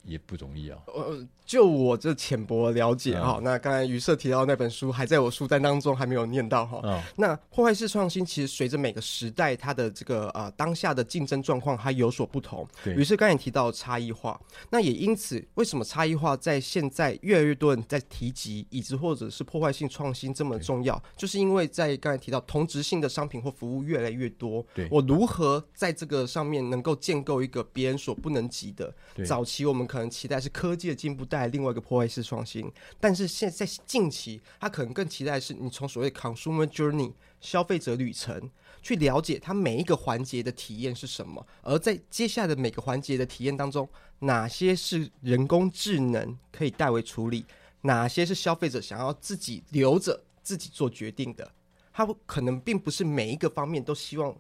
[0.05, 0.79] 也不容易啊。
[0.87, 1.27] 呃。
[1.45, 6.81] 就我这浅薄的了解哈，嗯、那刚才于社提到那本书还在我书单当中还没有念到哈。
[6.85, 12.67] 嗯、那破坏式创新其实随着每个时代它的这个呃当下的竞争状况它有所不同。
[12.85, 24.65] 对于是刚才提到差异化，那也因此为什么差异化在现在越来越多人在提及，以及或者是破坏性创新这么重要，就是因为在刚才提到同质性的商品或服务越来越多。
[24.73, 28.95] 对我如何在这个上面能够建构一个别人所不能及的？
[29.27, 31.47] 早期我们可能期待是科技的进步带来。
[31.49, 38.51] 另外一个破坏式创新，但是现在近期，他可能更期待的是你从所谓 consumer journey 消费者旅程
[38.81, 43.87] 去了解它每一个环节的体验是什么，而在接下来的每个环节的体验当中，
[44.21, 47.45] 哪些是人工智能可以代为处理，
[47.83, 51.53] 哪些是消费者想要自己留着自己做决定的，
[51.93, 54.35] 他可能并不是每一个方面都希望。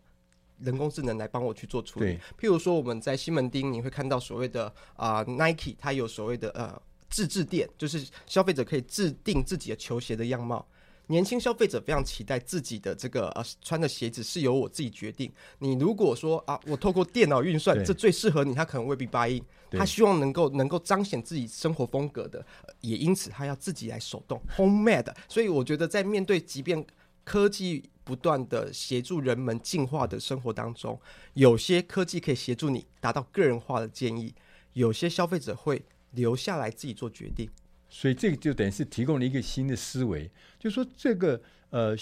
[0.62, 10.66] 人工智能来帮我去做处理，譬如说我们在西门町，你会看到所谓的啊、呃、Nike，它有所谓的呃自制店，就是消费者可以制定自己的球鞋的样貌。
[11.08, 15.30] 年轻消费者非常期待自己的这个呃穿的鞋子是由我自己决定。
[15.58, 19.44] 你如果说啊，我透过电脑运算，这最适合你，他可能未必答应。
[19.68, 25.12] 对他希望能够能够彰显自己生活风格的，呃、也因此他要自己来手动 homemade。
[25.28, 26.82] 所以我觉得在面对即便
[27.24, 27.84] 科技。
[28.04, 31.00] 不断的协助人们进化的生活当中，
[31.34, 34.34] 有些科技可以协助你达到个人化的建议，
[34.72, 35.80] 有些消费者会
[36.10, 37.48] 留下来自己做决定。
[37.88, 41.96] 所以这个就等于是提供了一个新的思维，就是说这个呃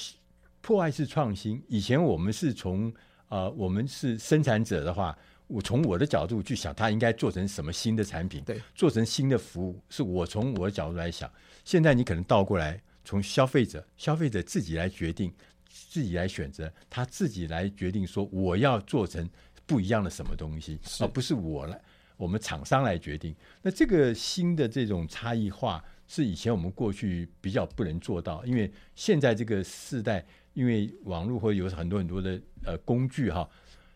[0.63, 2.89] 破坏式创新，以前我们是从
[3.29, 5.15] 啊、呃、我们是生产者的话，
[5.49, 11.31] 我从我的角度去想，它应该做成什么新的产品，对，做成新的服务，是我从我的角度来想。
[11.63, 15.33] 现在你可能倒过来，从消费者，消费者自己来决定。
[15.69, 19.29] 自己来选择，他自己来决定说我要做成
[19.67, 21.81] 不一样的什么东西，而不是我来，
[22.17, 23.35] 我们厂商来决定。
[23.63, 33.49] 那这个新的这种差异化是以前我们过去比较不能做到，因为现在这个时代，因为网络会有很多很多的呃工具哈，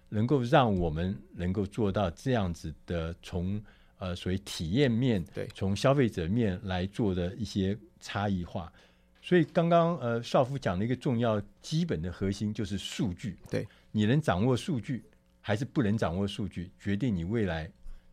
[0.08, 3.62] 能够让我们能够做到这样子的从
[3.98, 8.72] 呃所谓体验面，对，从消费者面来做的一些差异化。
[9.26, 13.38] 所以刚刚呃少夫讲了一个重要基本的核心，就是数据。
[13.48, 15.02] 对，你能掌握数据，
[15.40, 17.66] 还是不能掌握数据，决定你未来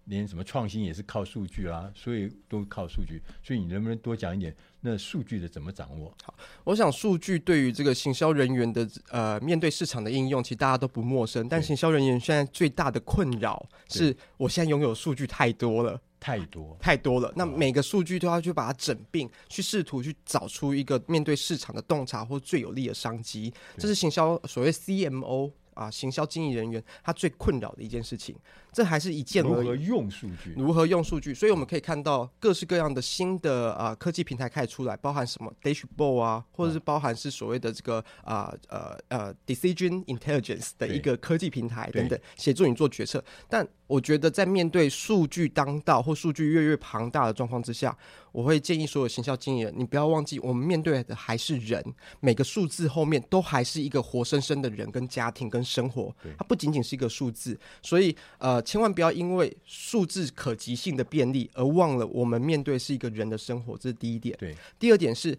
[0.06, 1.91] 连什么创新也是靠数据啊。
[1.93, 3.21] 所以都靠数据。
[3.44, 4.56] 所以你能不能多讲一点？
[4.79, 6.15] 那数据的怎么掌握？
[6.23, 6.33] 好，
[6.63, 11.50] 我想数据对于这个行销人员的呃面对市场的应用，其实大家都不陌生。
[11.50, 16.00] 但行销人员现在最大的困扰是，我现在拥有数据太多了。
[16.22, 16.78] 太多。
[16.80, 25.52] 太多了，那每个数据都要去把它整并，去试图去找出一个面对市场的洞察或最有利的商机，这是行销所谓 CMO
[25.82, 28.36] 啊，行销经营人员他最困扰的一件事情。
[28.73, 43.21] 这还是一件如何用数据，如何用数据，所以我们可以看到各式各样的新的啊、呃、科技平台开始出来，包含什么 Dashboard 啊，或者是包含是所谓的这个啊呃呃 Decision Intelligence 的一个科技平台等等，协助你做决策。
[43.50, 47.98] 但我觉得在面对数据当道或数据越来越庞大的状况之下，
[48.32, 51.84] 我会建议所有行销经理人，你不要忘记，我们面对的还是人，
[52.19, 58.60] 每个数字后面都还是一个活生生的人跟家庭跟生活，它不仅仅是一个数字，所以呃。
[58.71, 64.34] 千万不要因为数字可及性的便利而忘了我们面对是一个人的生活，这是第一点。
[64.40, 65.38] 对，第二点是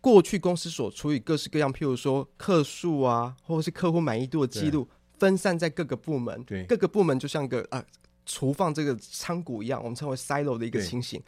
[0.00, 6.42] 过去公司所处理各式各样，譬如说客数啊，或者是客户满意度的记录，分散在各个部门。
[6.44, 7.84] 对，各个部门就像个呃
[8.24, 11.20] 厨房这个仓库一样，我们称为 silo 的一个情形。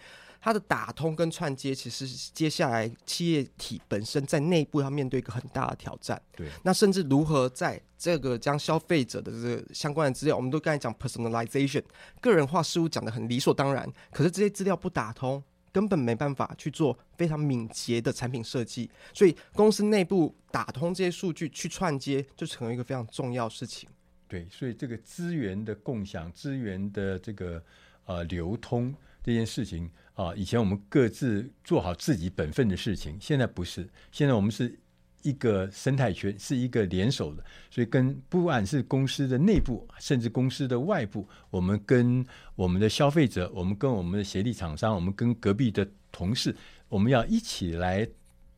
[0.46, 6.22] 它的打通跟串接，其实接下来企业体本身在内部要面对一个很大的挑战。
[6.36, 11.82] 对，那甚至如何在这个将消费者的这个相关的资料，我们都刚才讲 personalization
[12.20, 15.42] 个人化事物讲的很理所当然，可是这些资料不打通，
[15.72, 18.88] 根本没办法去做非常敏捷的产品设计。
[19.12, 23.88] 所以公司内部打通这些数据去串接，就成为一个非常重要的事情。
[24.28, 27.60] 对，所以这个资源的共享、资源的这个
[28.04, 28.94] 呃流通
[29.24, 34.74] 这件事情啊，以前我们各自做好自己本分的事情，现在不是，现在我们是
[35.20, 46.56] 一个生态圈，是一个联手的，所以跟不管是公司的内部，甚至公司的外部，我们跟我们的消费者，我们跟我们的协力厂商，我们跟隔壁的同事，
[46.88, 48.08] 我们要一起来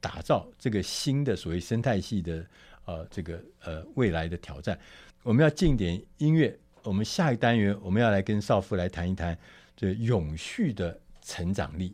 [0.00, 2.46] 打造这个新的所谓生态系的
[2.84, 4.78] 呃这个呃未来的挑战。
[5.24, 9.36] 我们要进点音乐，我们下一单元我们要来跟少妇来谈一谈
[9.76, 11.93] 这永续的成长力。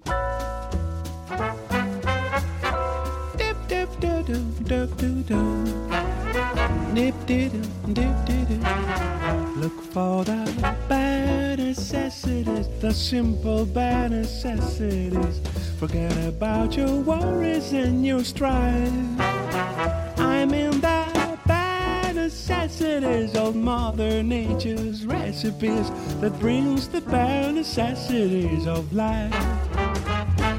[27.65, 29.33] necessities of life.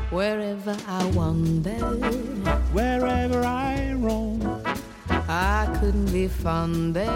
[0.09, 1.77] Wherever I wander,
[2.73, 4.41] wherever I roam,
[5.07, 7.13] I couldn't be fonder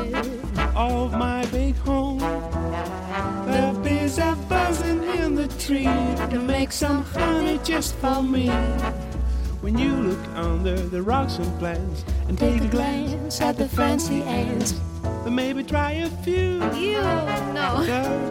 [0.75, 2.19] of my big home.
[2.19, 5.95] The bees are buzzing in the tree
[6.33, 8.47] to make some honey just for me.
[9.61, 13.67] When you look under the rocks and plants and take, take a glance at the
[13.67, 14.79] fancy ants,
[15.23, 16.63] then maybe try a few.
[16.75, 17.01] You
[17.55, 18.29] know, girls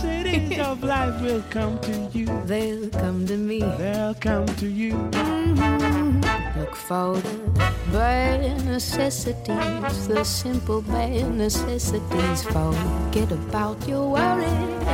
[0.00, 2.26] cities of life will come to you.
[2.46, 3.60] They'll come to me.
[3.60, 4.94] They'll come to you.
[4.94, 6.60] Mm-hmm.
[6.60, 12.42] Look for the bare necessities, the simple bare necessities.
[12.44, 14.44] Forget about your worry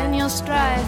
[0.01, 0.86] and your strife.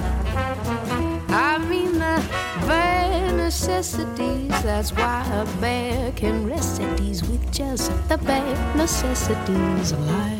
[1.28, 2.24] I mean the
[2.66, 4.50] bare necessities.
[4.62, 10.39] That's why a bear can rest at ease with just the bare necessities of life.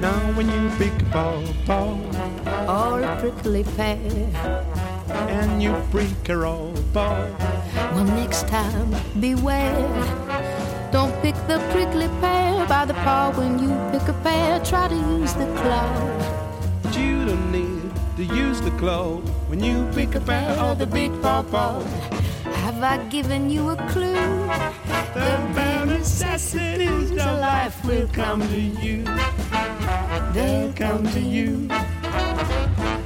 [0.00, 1.12] Now when you pick a
[1.66, 2.00] ball,
[2.66, 3.98] or a prickly pear,
[5.28, 7.28] and you prick a roll ball,
[7.92, 9.76] well next time beware.
[10.90, 14.58] Don't pick the prickly pear by the paw when you pick a pear.
[14.64, 15.90] Try to use the claw.
[16.82, 20.86] But you don't need to use the claw when you pick a pear or the
[20.86, 21.82] big paw paw.
[22.64, 24.48] Have I given you a clue?
[25.14, 25.79] The
[26.20, 29.04] necessities of life will come to you.
[30.34, 31.68] They'll come to you.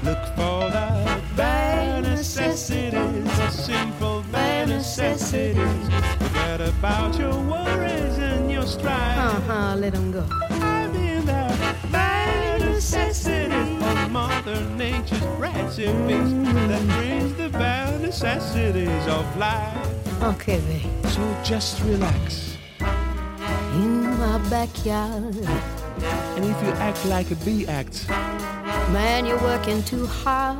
[0.02, 5.86] Look for the bare necessities, the simple bare necessities.
[6.18, 9.16] Forget about your worries and your strife.
[9.16, 10.26] Uh-huh, let them go.
[10.50, 16.68] I mean the bare necessities of Mother Nature's recipes mm.
[16.68, 20.22] that brings the bare necessities of life.
[20.22, 21.06] Okay, babe.
[21.06, 22.53] So just relax
[24.38, 25.36] my backyard.
[26.34, 28.08] And if you act like a bee act,
[28.90, 30.58] man, you're working too hard.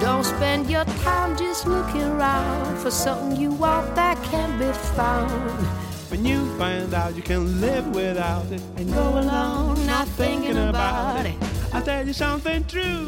[0.00, 5.66] Don't spend your time just looking around for something you want that can't be found.
[6.10, 11.26] When you find out you can live without it and go along not thinking about
[11.26, 11.36] it,
[11.72, 13.04] I'll tell you something true.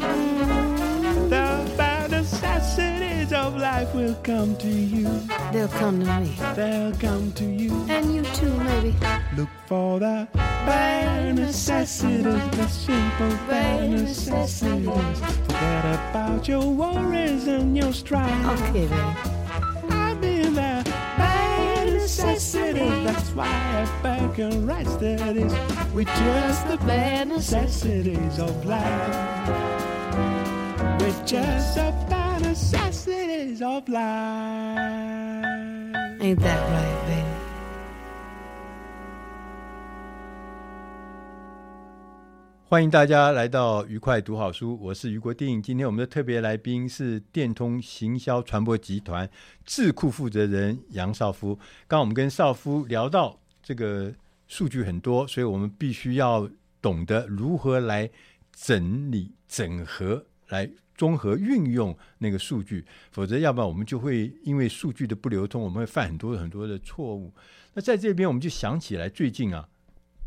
[1.33, 5.07] The bad necessity of life will come to you.
[5.51, 6.35] They'll come to me.
[6.55, 7.71] They'll come to you.
[7.89, 8.95] And you too, maybe.
[9.35, 15.19] Look for the bare necessities, the simple bare necessities.
[15.45, 18.61] Forget about your worries and your strife.
[18.61, 19.91] Okay, babe.
[19.91, 20.83] I'm in the
[21.17, 25.53] Bare necessities, that's why I bank and right studies.
[25.93, 29.67] We just the bare necessities of life.
[30.99, 32.96] We're just about necessities.
[42.67, 45.63] 欢迎大家来到愉快读好书，我是余国定。
[45.63, 49.29] 今天我们的特别来宾是电通行销传播集团
[49.63, 51.55] 智库负责人杨少夫。
[51.87, 54.13] 刚刚我们跟少夫聊到这个
[54.49, 56.49] 数据很多，所以我们必须要
[56.81, 58.09] 懂得如何来
[58.51, 67.31] 整理、整合、来综合运用那个数据，否则要不然我们就会因为数据的不流通，我们会犯很多很多的错误。
[67.73, 69.69] 那在这边我们就想起来，最近啊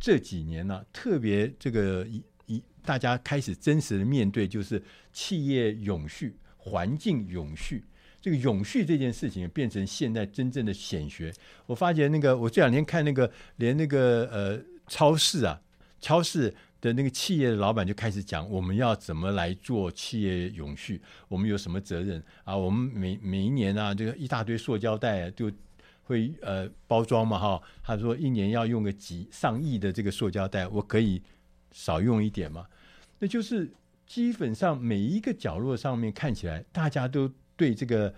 [0.00, 2.62] 这几年呢、特别这个一一。
[2.82, 7.84] 大家开始真实的面对，就是企业永续环境永续。
[8.22, 11.30] 这个永续这件事情变成现在真正的显学。
[11.66, 15.60] 我发觉那个，我这两天看那个，连那个呃超市啊，
[16.00, 22.56] 超市的那个企业的老板就开始讲，我们要怎么来做企业永续，我们有什么责任啊？
[22.56, 25.50] 我们每每一年啊，这个一大堆塑胶袋啊，就
[26.04, 27.62] 会呃包装嘛哈。
[27.82, 31.22] 他说一年要用个几上亿的这个塑胶袋，我可以
[31.72, 32.66] 少用一点嘛？
[33.18, 33.70] 那就是
[34.06, 37.30] 基本上每一个角落上面看起来，大家都。
[37.60, 38.14] 对这个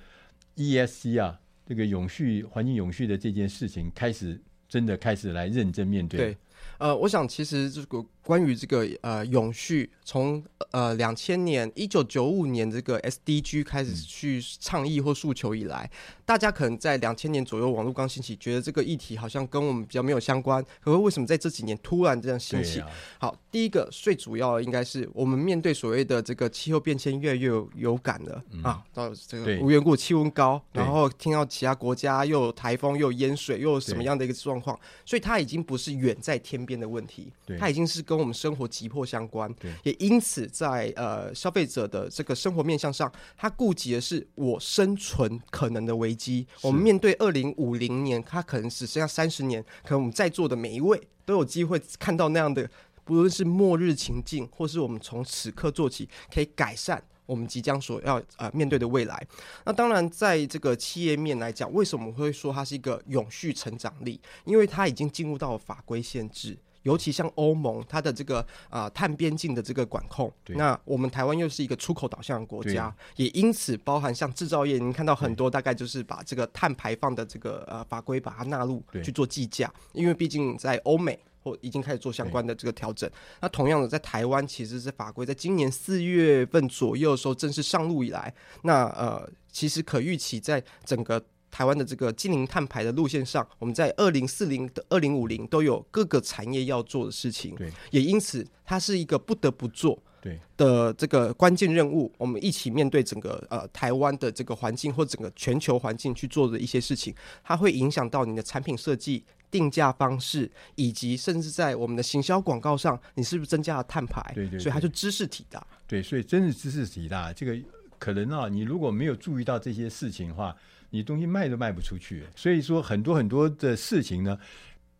[0.54, 6.16] E S C 啊，这个永续环境永续的这件事情，开始真的开始来认真面对。
[6.16, 6.36] 对，
[6.78, 15.84] 呃，我想其实这个关于这个呃永续，从呃两千年一九九五年这个 SDG 开始去倡议或诉求以来。
[15.84, 20.64] 嗯大家可能在两千年左右，网络刚兴起，觉得这个议题好像跟我们比较没有相关。
[20.80, 22.80] 可是为什么在这几年突然这样兴起？
[22.80, 28.82] 啊、好，第一个最主要的应该是我们面对所谓的这个气候变迁越来越有有感了、嗯、啊。
[28.94, 39.52] 到这个无缘故气温高，然后听到其他国家又有台风，又有淹水，又有什么样的一个状况，所以它已经不是远在天边的问题，它已经是跟我们生活急迫相关。
[39.82, 46.46] 也因此在呃消费者的这个生活面向上，他顾及的是我生存可能的危机。
[46.60, 52.68] 我们面对二零五零年，它可能只剩下三十年，可能我们在座的每一位都有机会看到那样的，
[53.04, 59.26] 不论是末日情境，或是我们从此刻做起，可以改善我们即将所要呃面对的未来。
[59.64, 64.20] 那当然，在这个企业面来讲，为什么我会说它是一个永续成长力？
[64.44, 66.58] 因为它已经进入到法规限制。
[66.83, 83.11] 尤其像欧盟，它的这个啊、呃、碳边境的这个管控，那我们台湾又是一个出口导向的国家，也因此包含像制造业，您看到很多大概就是把这个碳排放的这个呃法规把它纳入去做计价，因为毕竟在欧美或已经开始做相关的这个调整。
[83.41, 91.22] 那同样的，在台湾其实是法规在今年四月份左右的时候正式上路以来，那呃其实可预期在整个。
[91.53, 102.11] 台湾的这个净零碳排的路线上，我们在二零四零的二零五零都有各个产业要做的事情，对，也因此它是一个不得不做对的这个关键任务。
[102.16, 114.22] 我们一起面对整个呃台湾的这个环境或整个全球环境去做的一些事情，它会影响到你的产品设计、定价方式，以及甚至在我们的行销广告上，你是不是增加了碳排？
[114.34, 115.66] 对，对对，所以它就知识体大。
[115.86, 117.30] 对，所以真是知识体大。
[117.30, 117.55] 这个
[117.98, 120.57] 可能啊，你如果没有注意到这些事情的话。
[120.93, 124.38] 你东西卖都卖不出去，所以说很多很多的事情呢，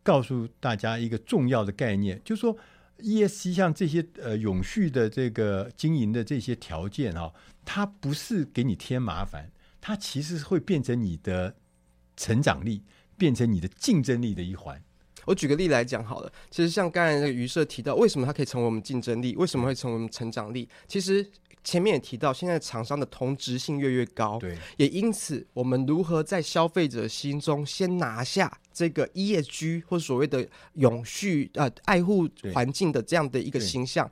[0.03, 2.57] 告诉大家一个重要的概念，就是说
[2.99, 7.31] ESG 像这些呃永续的这个经营的这些条件啊、
[7.63, 9.51] 它不是给你添麻烦，
[9.83, 11.55] 它其实会变成你的
[12.17, 12.83] 成长力，
[13.19, 14.83] 变成你的竞争力的一环。
[15.27, 19.37] 我举个例来讲好了，其实像刚才那个余社提到，为什么它可以成为我们竞争力？
[19.37, 20.67] 为什么会成为我们成长力？
[20.89, 21.31] 其实。
[21.65, 34.11] 前面也提到，现在厂商的同质性越来越高，对，也因此，我们如何在消费者心中先拿下这个 ESG 或所谓的永续呃爱护环境的这样的一个形象，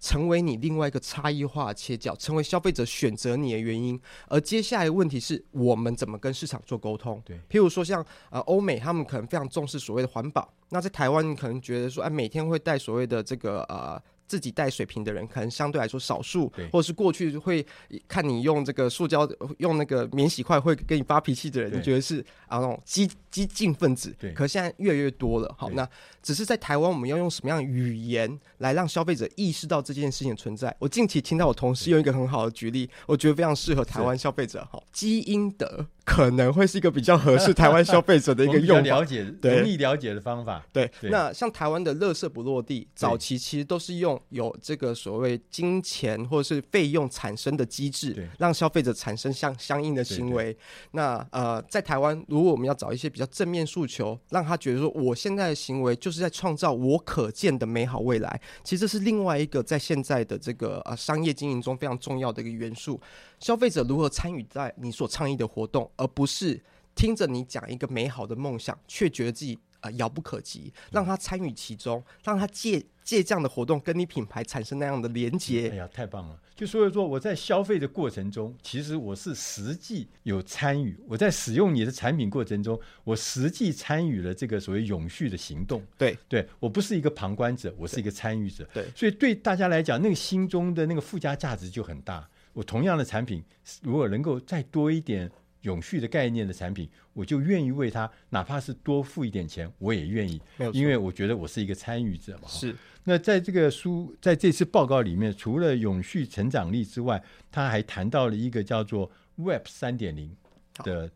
[0.00, 4.00] 成为你另外一个差异化切角，成为消费者选择你的原因。
[4.26, 7.22] 而接下来的问题是我们怎么跟市场做沟通？
[7.24, 14.02] 对，譬如说像呃欧美，他们可能非常重视所谓的环保，那在台湾，你可能觉得说，哎，每天会带所谓的这个呃。
[14.30, 17.66] 自己带水瓶的人可能相对来说少数，或者是过去会
[18.06, 19.28] 看你用这个塑胶
[19.58, 24.14] 用那个免洗筷会跟你发脾气的人，你觉得是啊那种激激进分子。
[24.20, 25.52] 对，可是现在越来越多了。
[25.58, 25.88] 好，那
[26.22, 30.72] 只是在台湾，我们要用什么样的语言来让消费者意识到这件事情的存在？
[30.78, 34.64] 我近期听到我同事用一个很好的举例，我觉得非常适合台湾消费者。
[34.70, 35.86] 好，积阴德。
[36.02, 40.66] 可能会是一个比较合适台湾消费者的一个 用法，了解容易了解的方法。
[40.72, 50.44] 对，对那像台湾的乐色不落地，早期其实都是用有这个所谓金钱或者是费用产生的机制，让消费者产生相相应的行为。
[50.44, 50.58] 对对
[50.92, 58.40] 那呃，在台湾，如果我们要找一些比较正面诉求，让他觉得说，我现在的行为就是在创造我可见的美好未来。
[58.62, 63.00] 其实这是另外一个在现在的这个呃商业经营中非常重要的一个元素。
[63.38, 66.62] 消费者如何参与在你所倡议的活动，而不是
[66.94, 75.70] 听着你讲一个美好的梦想，却觉得自己呃遥不可及，让他参与其中，让他借借这样的活动跟你品牌产生那样的连接。
[75.70, 76.38] 哎呀，太棒了！
[76.54, 85.82] 就所以说我在消费的过程中，其实我是实际有参与；我在使用你的产品过程中，我实际参与了这个所谓永续的行动。
[85.96, 88.68] 对，对我不是一个旁观者，我是一个参与者。
[88.74, 92.28] 对，所以对大家来讲，那个心中的那个附加价值就很大。
[92.52, 93.42] 我同样的产品，
[93.80, 95.30] 如果能够再多一点
[95.62, 100.40] 永续的概念的产品，我就愿意为它，哪怕是多付一点钱，我也愿意。
[100.72, 102.48] 因为我觉得我是一个参与者嘛。
[102.48, 102.74] 是。
[103.04, 110.36] 那在这个书，在这次报告里面，除了永续成长力之外，他还谈到了一个叫做 Web 三点零
[110.84, 111.10] 的。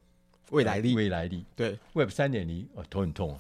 [0.55, 3.37] 未来力，未来力，对，Web 三点零，哦，头很痛。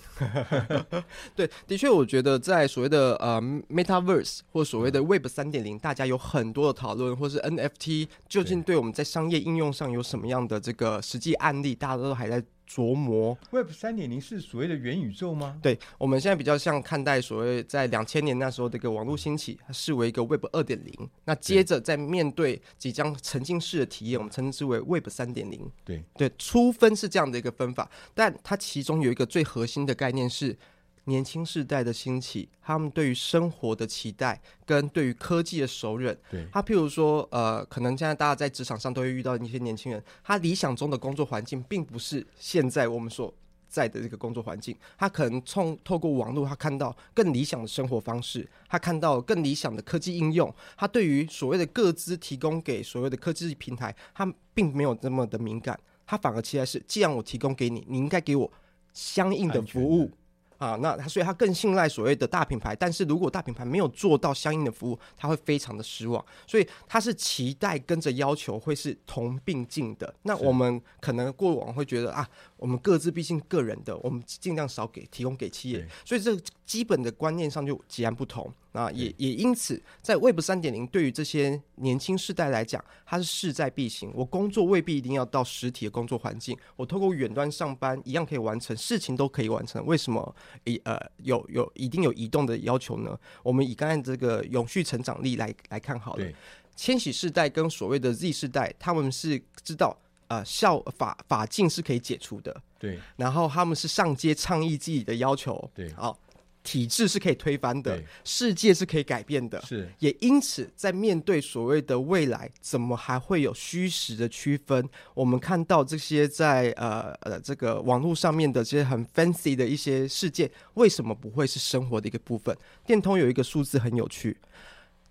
[1.34, 3.40] 对，的确，我觉得在所谓的呃
[3.70, 12.42] Metaverse 或所谓的 Web 三点零，大家有很多的讨论，或是 NFT 究竟对我们在商业应用上有什么样的这个实际案例，大家都还在。
[12.68, 15.58] 琢磨 Web 三点零是所谓的元宇宙吗？
[15.62, 21.10] 对，我们现在比较像看待所谓在两千年那时候的一个网络兴起，它视为一个 Web 二点零。
[21.24, 25.70] 那接着在面对即将沉浸式的体验，我们称之为 Web 三点零。
[25.84, 30.56] 对对，初分是这样的一个分法，但它其中有一个最核心的概念是。
[31.04, 43.32] 年轻世代的兴起，他们对于生活的期待跟对于科技的熟稔，对，他譬如说，呃，可能现在大家在职场上都会遇到一些年轻人，他理想中的工作环境并不是现在我们所
[43.68, 58.50] 在的这个工作环境，他可能从透过网络，他看到更理想的生活方式，他看到更理想的科技应用，他对于所谓的各资提供给所谓的科技平台，他并没有那么的敏感，他反而期待是，既然我提供给你，你应该给我
[58.92, 60.10] 相应的服务。
[60.58, 66.24] 啊，那他所以他更信赖所谓的大品牌，但是如果大品牌没有做到相应的服务，他会非常的失望。
[66.46, 70.14] 所以他是期待跟着要求会是同并进的。
[70.22, 78.52] 那我们可能过往会觉得啊，我们各自毕竟个人的，我们尽量少给提供给企业，所以这基本的观念上就截然不同。
[78.74, 84.10] 啊，也也因此，在 Web 三点零对于这些年轻世代来讲，它是势在必行。
[84.12, 89.86] 我工作未必一定要到实体的工作环境，我透过远端上班一样可以完成，事情都可以完成。
[89.86, 90.34] 为什么？
[90.64, 93.16] 一呃有有一定有移动的要求呢？
[93.44, 96.26] 我们以刚才这个永续成长力来来看好了。
[96.74, 99.96] 千禧世代跟所谓的 Z 世代，他们是知道
[100.26, 102.60] 呃效法法禁是可以解除的。
[102.80, 105.70] 对，然后他们是上街倡议自己的要求。
[105.72, 106.18] 对，好。
[106.64, 109.88] 体制是可以推翻的，世界是可以改变的，是。
[109.98, 114.88] 也因此，在面对所谓的未来，怎么还会有虚实的区分？
[115.12, 122.56] 我们看到这些在呃呃这个网络上面的这些很 fancy 的一些事件，为什么不会是生活的一个部分？
[122.86, 124.36] 电通有一个数字很有趣，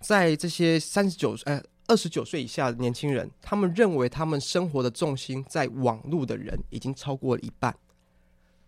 [0.01, 7.75] 在这些三十九呃二十九岁以下的年轻人，他们认为他们生活的重心在网络的人已经超过了一半。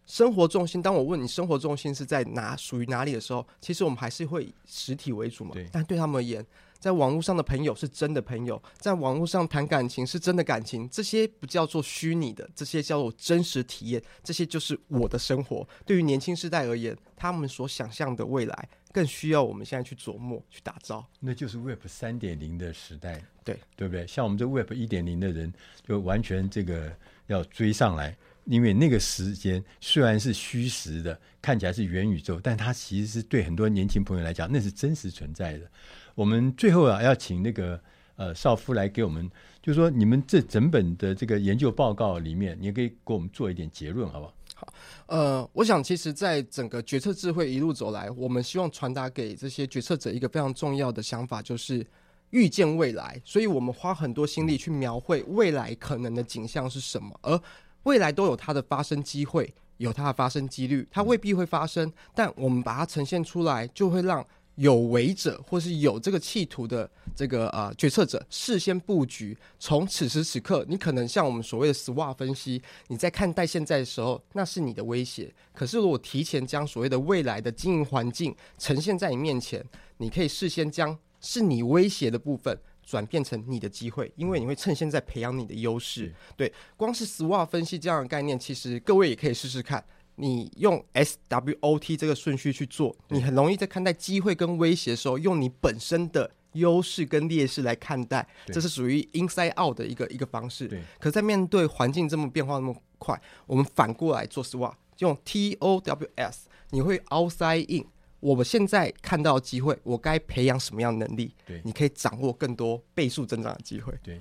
[0.06, 5.52] 生活重心，当我问你生活重心是在哪，属于哪里的时候，其实我们还是会以实体为主嘛。
[5.54, 5.68] 对。
[5.72, 6.46] 但对他们而言，
[6.80, 15.68] 在网络上的朋友是真的朋友，在网络上谈感情是真的感情，这些不叫做虚拟的，这些叫做真实体验，这些就是我的生活。
[15.86, 21.04] 对于年轻世代而言，他们所想象的未来，更需要我们现在去琢磨、去打造。
[21.20, 24.06] 那就是 Web 三点零的时代，对对不对？
[24.06, 25.52] 像我们这 Web 一点零的人，
[25.84, 26.96] 就完全这个
[27.26, 28.16] 要追上来。
[28.46, 35.70] 因为那个时间虽然是虚实的，看起来是元宇宙，但它其实是对很多年轻朋友来讲，那是真实存在的。
[36.14, 37.80] 我们最后啊，要请那个
[38.16, 39.30] 呃少夫来给我们，
[39.62, 44.34] 就是说你们这整本的这个研究报告里面，你也可以给我们做一点结论，好不好？
[44.58, 44.74] 好，
[45.08, 51.86] 呃，我想其实，在整个决策智慧一路走来，我们希望传达给这些决策者一个非常重要的想法，就是
[52.30, 53.22] 预见未来。
[53.26, 57.38] 所以我们花很多心力去描绘未来可能的景象是什么，而
[57.86, 64.26] 未来都有它的发生机会，有它的发生几率，它未必会发生，但我们把它呈现出来，就会让
[64.56, 69.38] 有为者或是有这个企图的这个呃决策者事先布局。
[69.60, 75.34] 从此时此刻，你可能像我们所谓的 SWOT 分析，你在看待现在的时候，那是你的威胁。
[75.54, 79.64] 可是如果提前将所谓的未来的经营环境呈现在你面前，
[79.98, 82.58] 你可以事先将是你威胁的部分。
[82.86, 86.14] 转变成你的机会，因为你会趁现在培养你的优势。
[86.38, 89.84] 对，光是 SWOT 分析这样的概念，其实各位也可以试试看。
[90.18, 100.70] 你用 SWOT 这个顺序去做，你很容易在看待机会跟威胁的时候，用你本身的优势跟劣势来看待，这是属于 inside out 的一个一个方式。
[100.70, 100.82] 对。
[101.00, 106.36] 可在面对环境这么变化那么快，我们反过来做 SWOT，用 TOWS，
[106.70, 107.86] 你会 outside in。
[108.26, 111.32] 我们现在看到机会，我该培养什么样的能力？
[111.46, 113.94] 对，你可以掌握更多倍数增长的机会。
[114.02, 114.20] 对，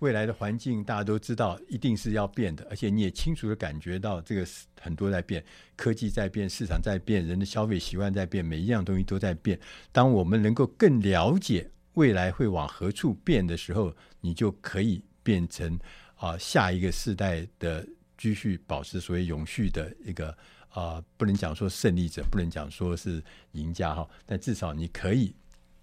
[0.00, 4.46] 未来的环境大家都知道一定是要变的，而且你也清楚的感觉到这个
[4.78, 5.42] 很多在变，
[5.74, 9.58] 科技在变，市场在变，人的消费习惯在变，每一样东西都在变。
[9.90, 13.90] 当我们能够更了解未来会往何处变的时候，
[14.20, 15.74] 你就可以变成
[16.16, 17.88] 啊、呃、下一个世代的
[18.18, 20.36] 继续保持所谓永续的一个。
[20.76, 23.22] 啊、不能讲说胜利者，不能讲说是
[23.52, 25.34] 赢家哈，但至少你可以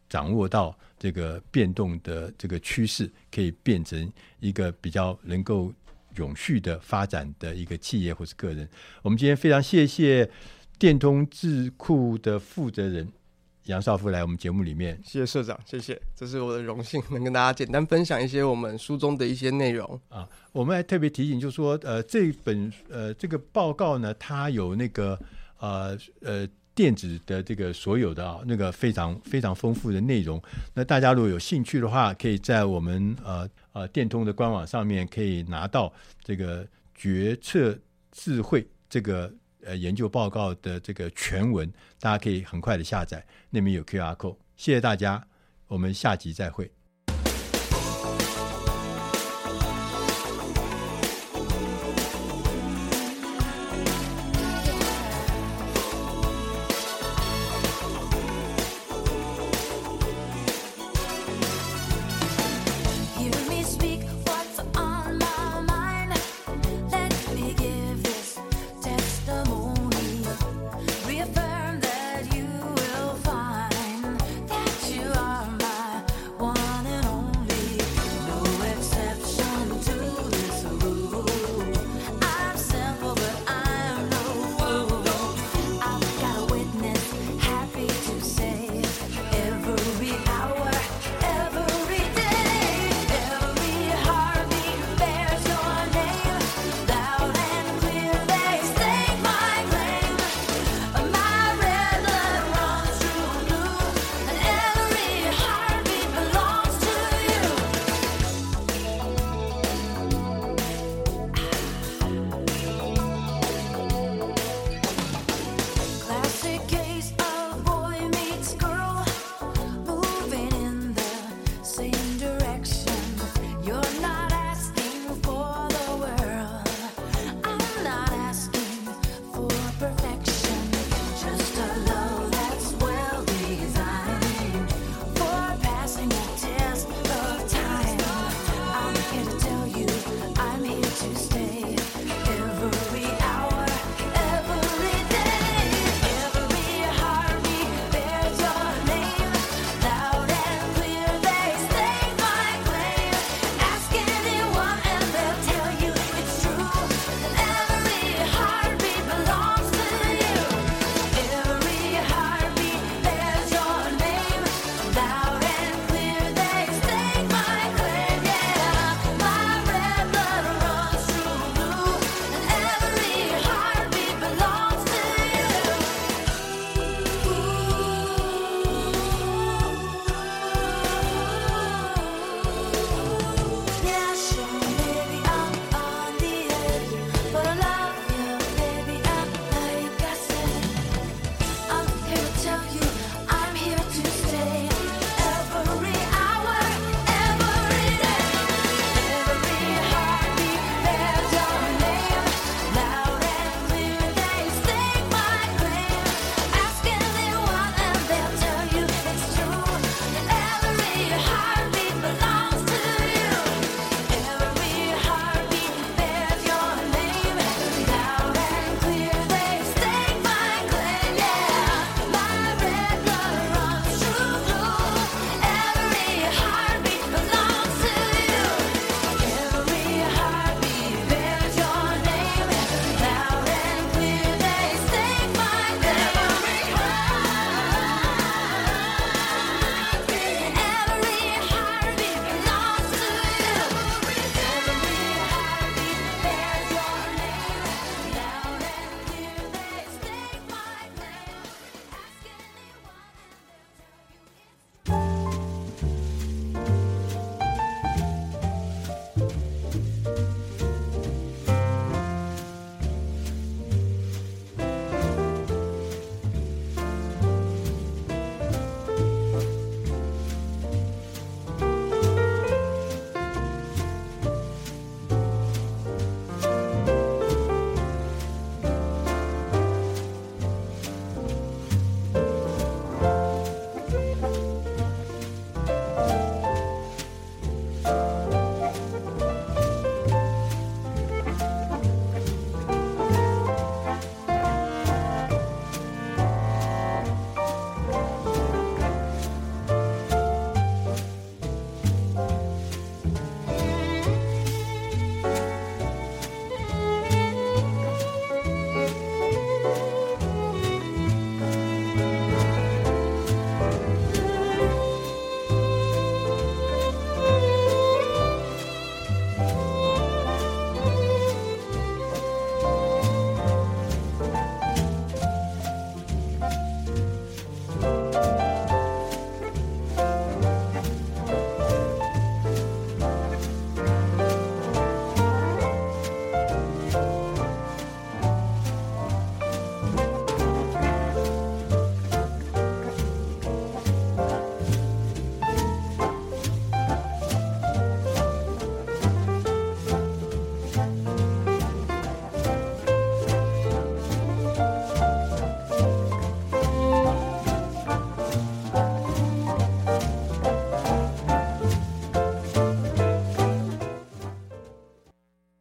[0.07, 5.73] 掌握到这个变动的这个趋势，可以变成一个比较能够
[6.17, 8.69] 永续的发展的一个企业或是个人。
[9.01, 10.29] 我们今天非常谢谢
[10.77, 13.11] 电通智库的负责人
[13.65, 14.99] 杨少夫来我们节目里面。
[15.03, 20.27] 谢谢社长，谢谢，这是我的荣幸， 能跟大家简单分享一些我们书中的一些内容啊。
[20.51, 25.19] 我们还特别提醒，就是说，呃，这本呃这个报告呢，它有那个
[25.59, 26.47] 呃呃。
[26.75, 30.41] 电子的这个所有的啊，那个非常非常丰富的内容。
[30.73, 35.93] 那大家如果有兴趣的话，可以在我们呃呃电通的官网上面可以拿到
[36.23, 37.77] 这个决策
[38.11, 39.31] 智慧这个
[39.65, 44.37] 呃研究报告的这个全文，大家可以很快的下载，那边有 QR code。
[44.55, 45.27] 谢谢大家，
[45.67, 46.71] 我们下集再会。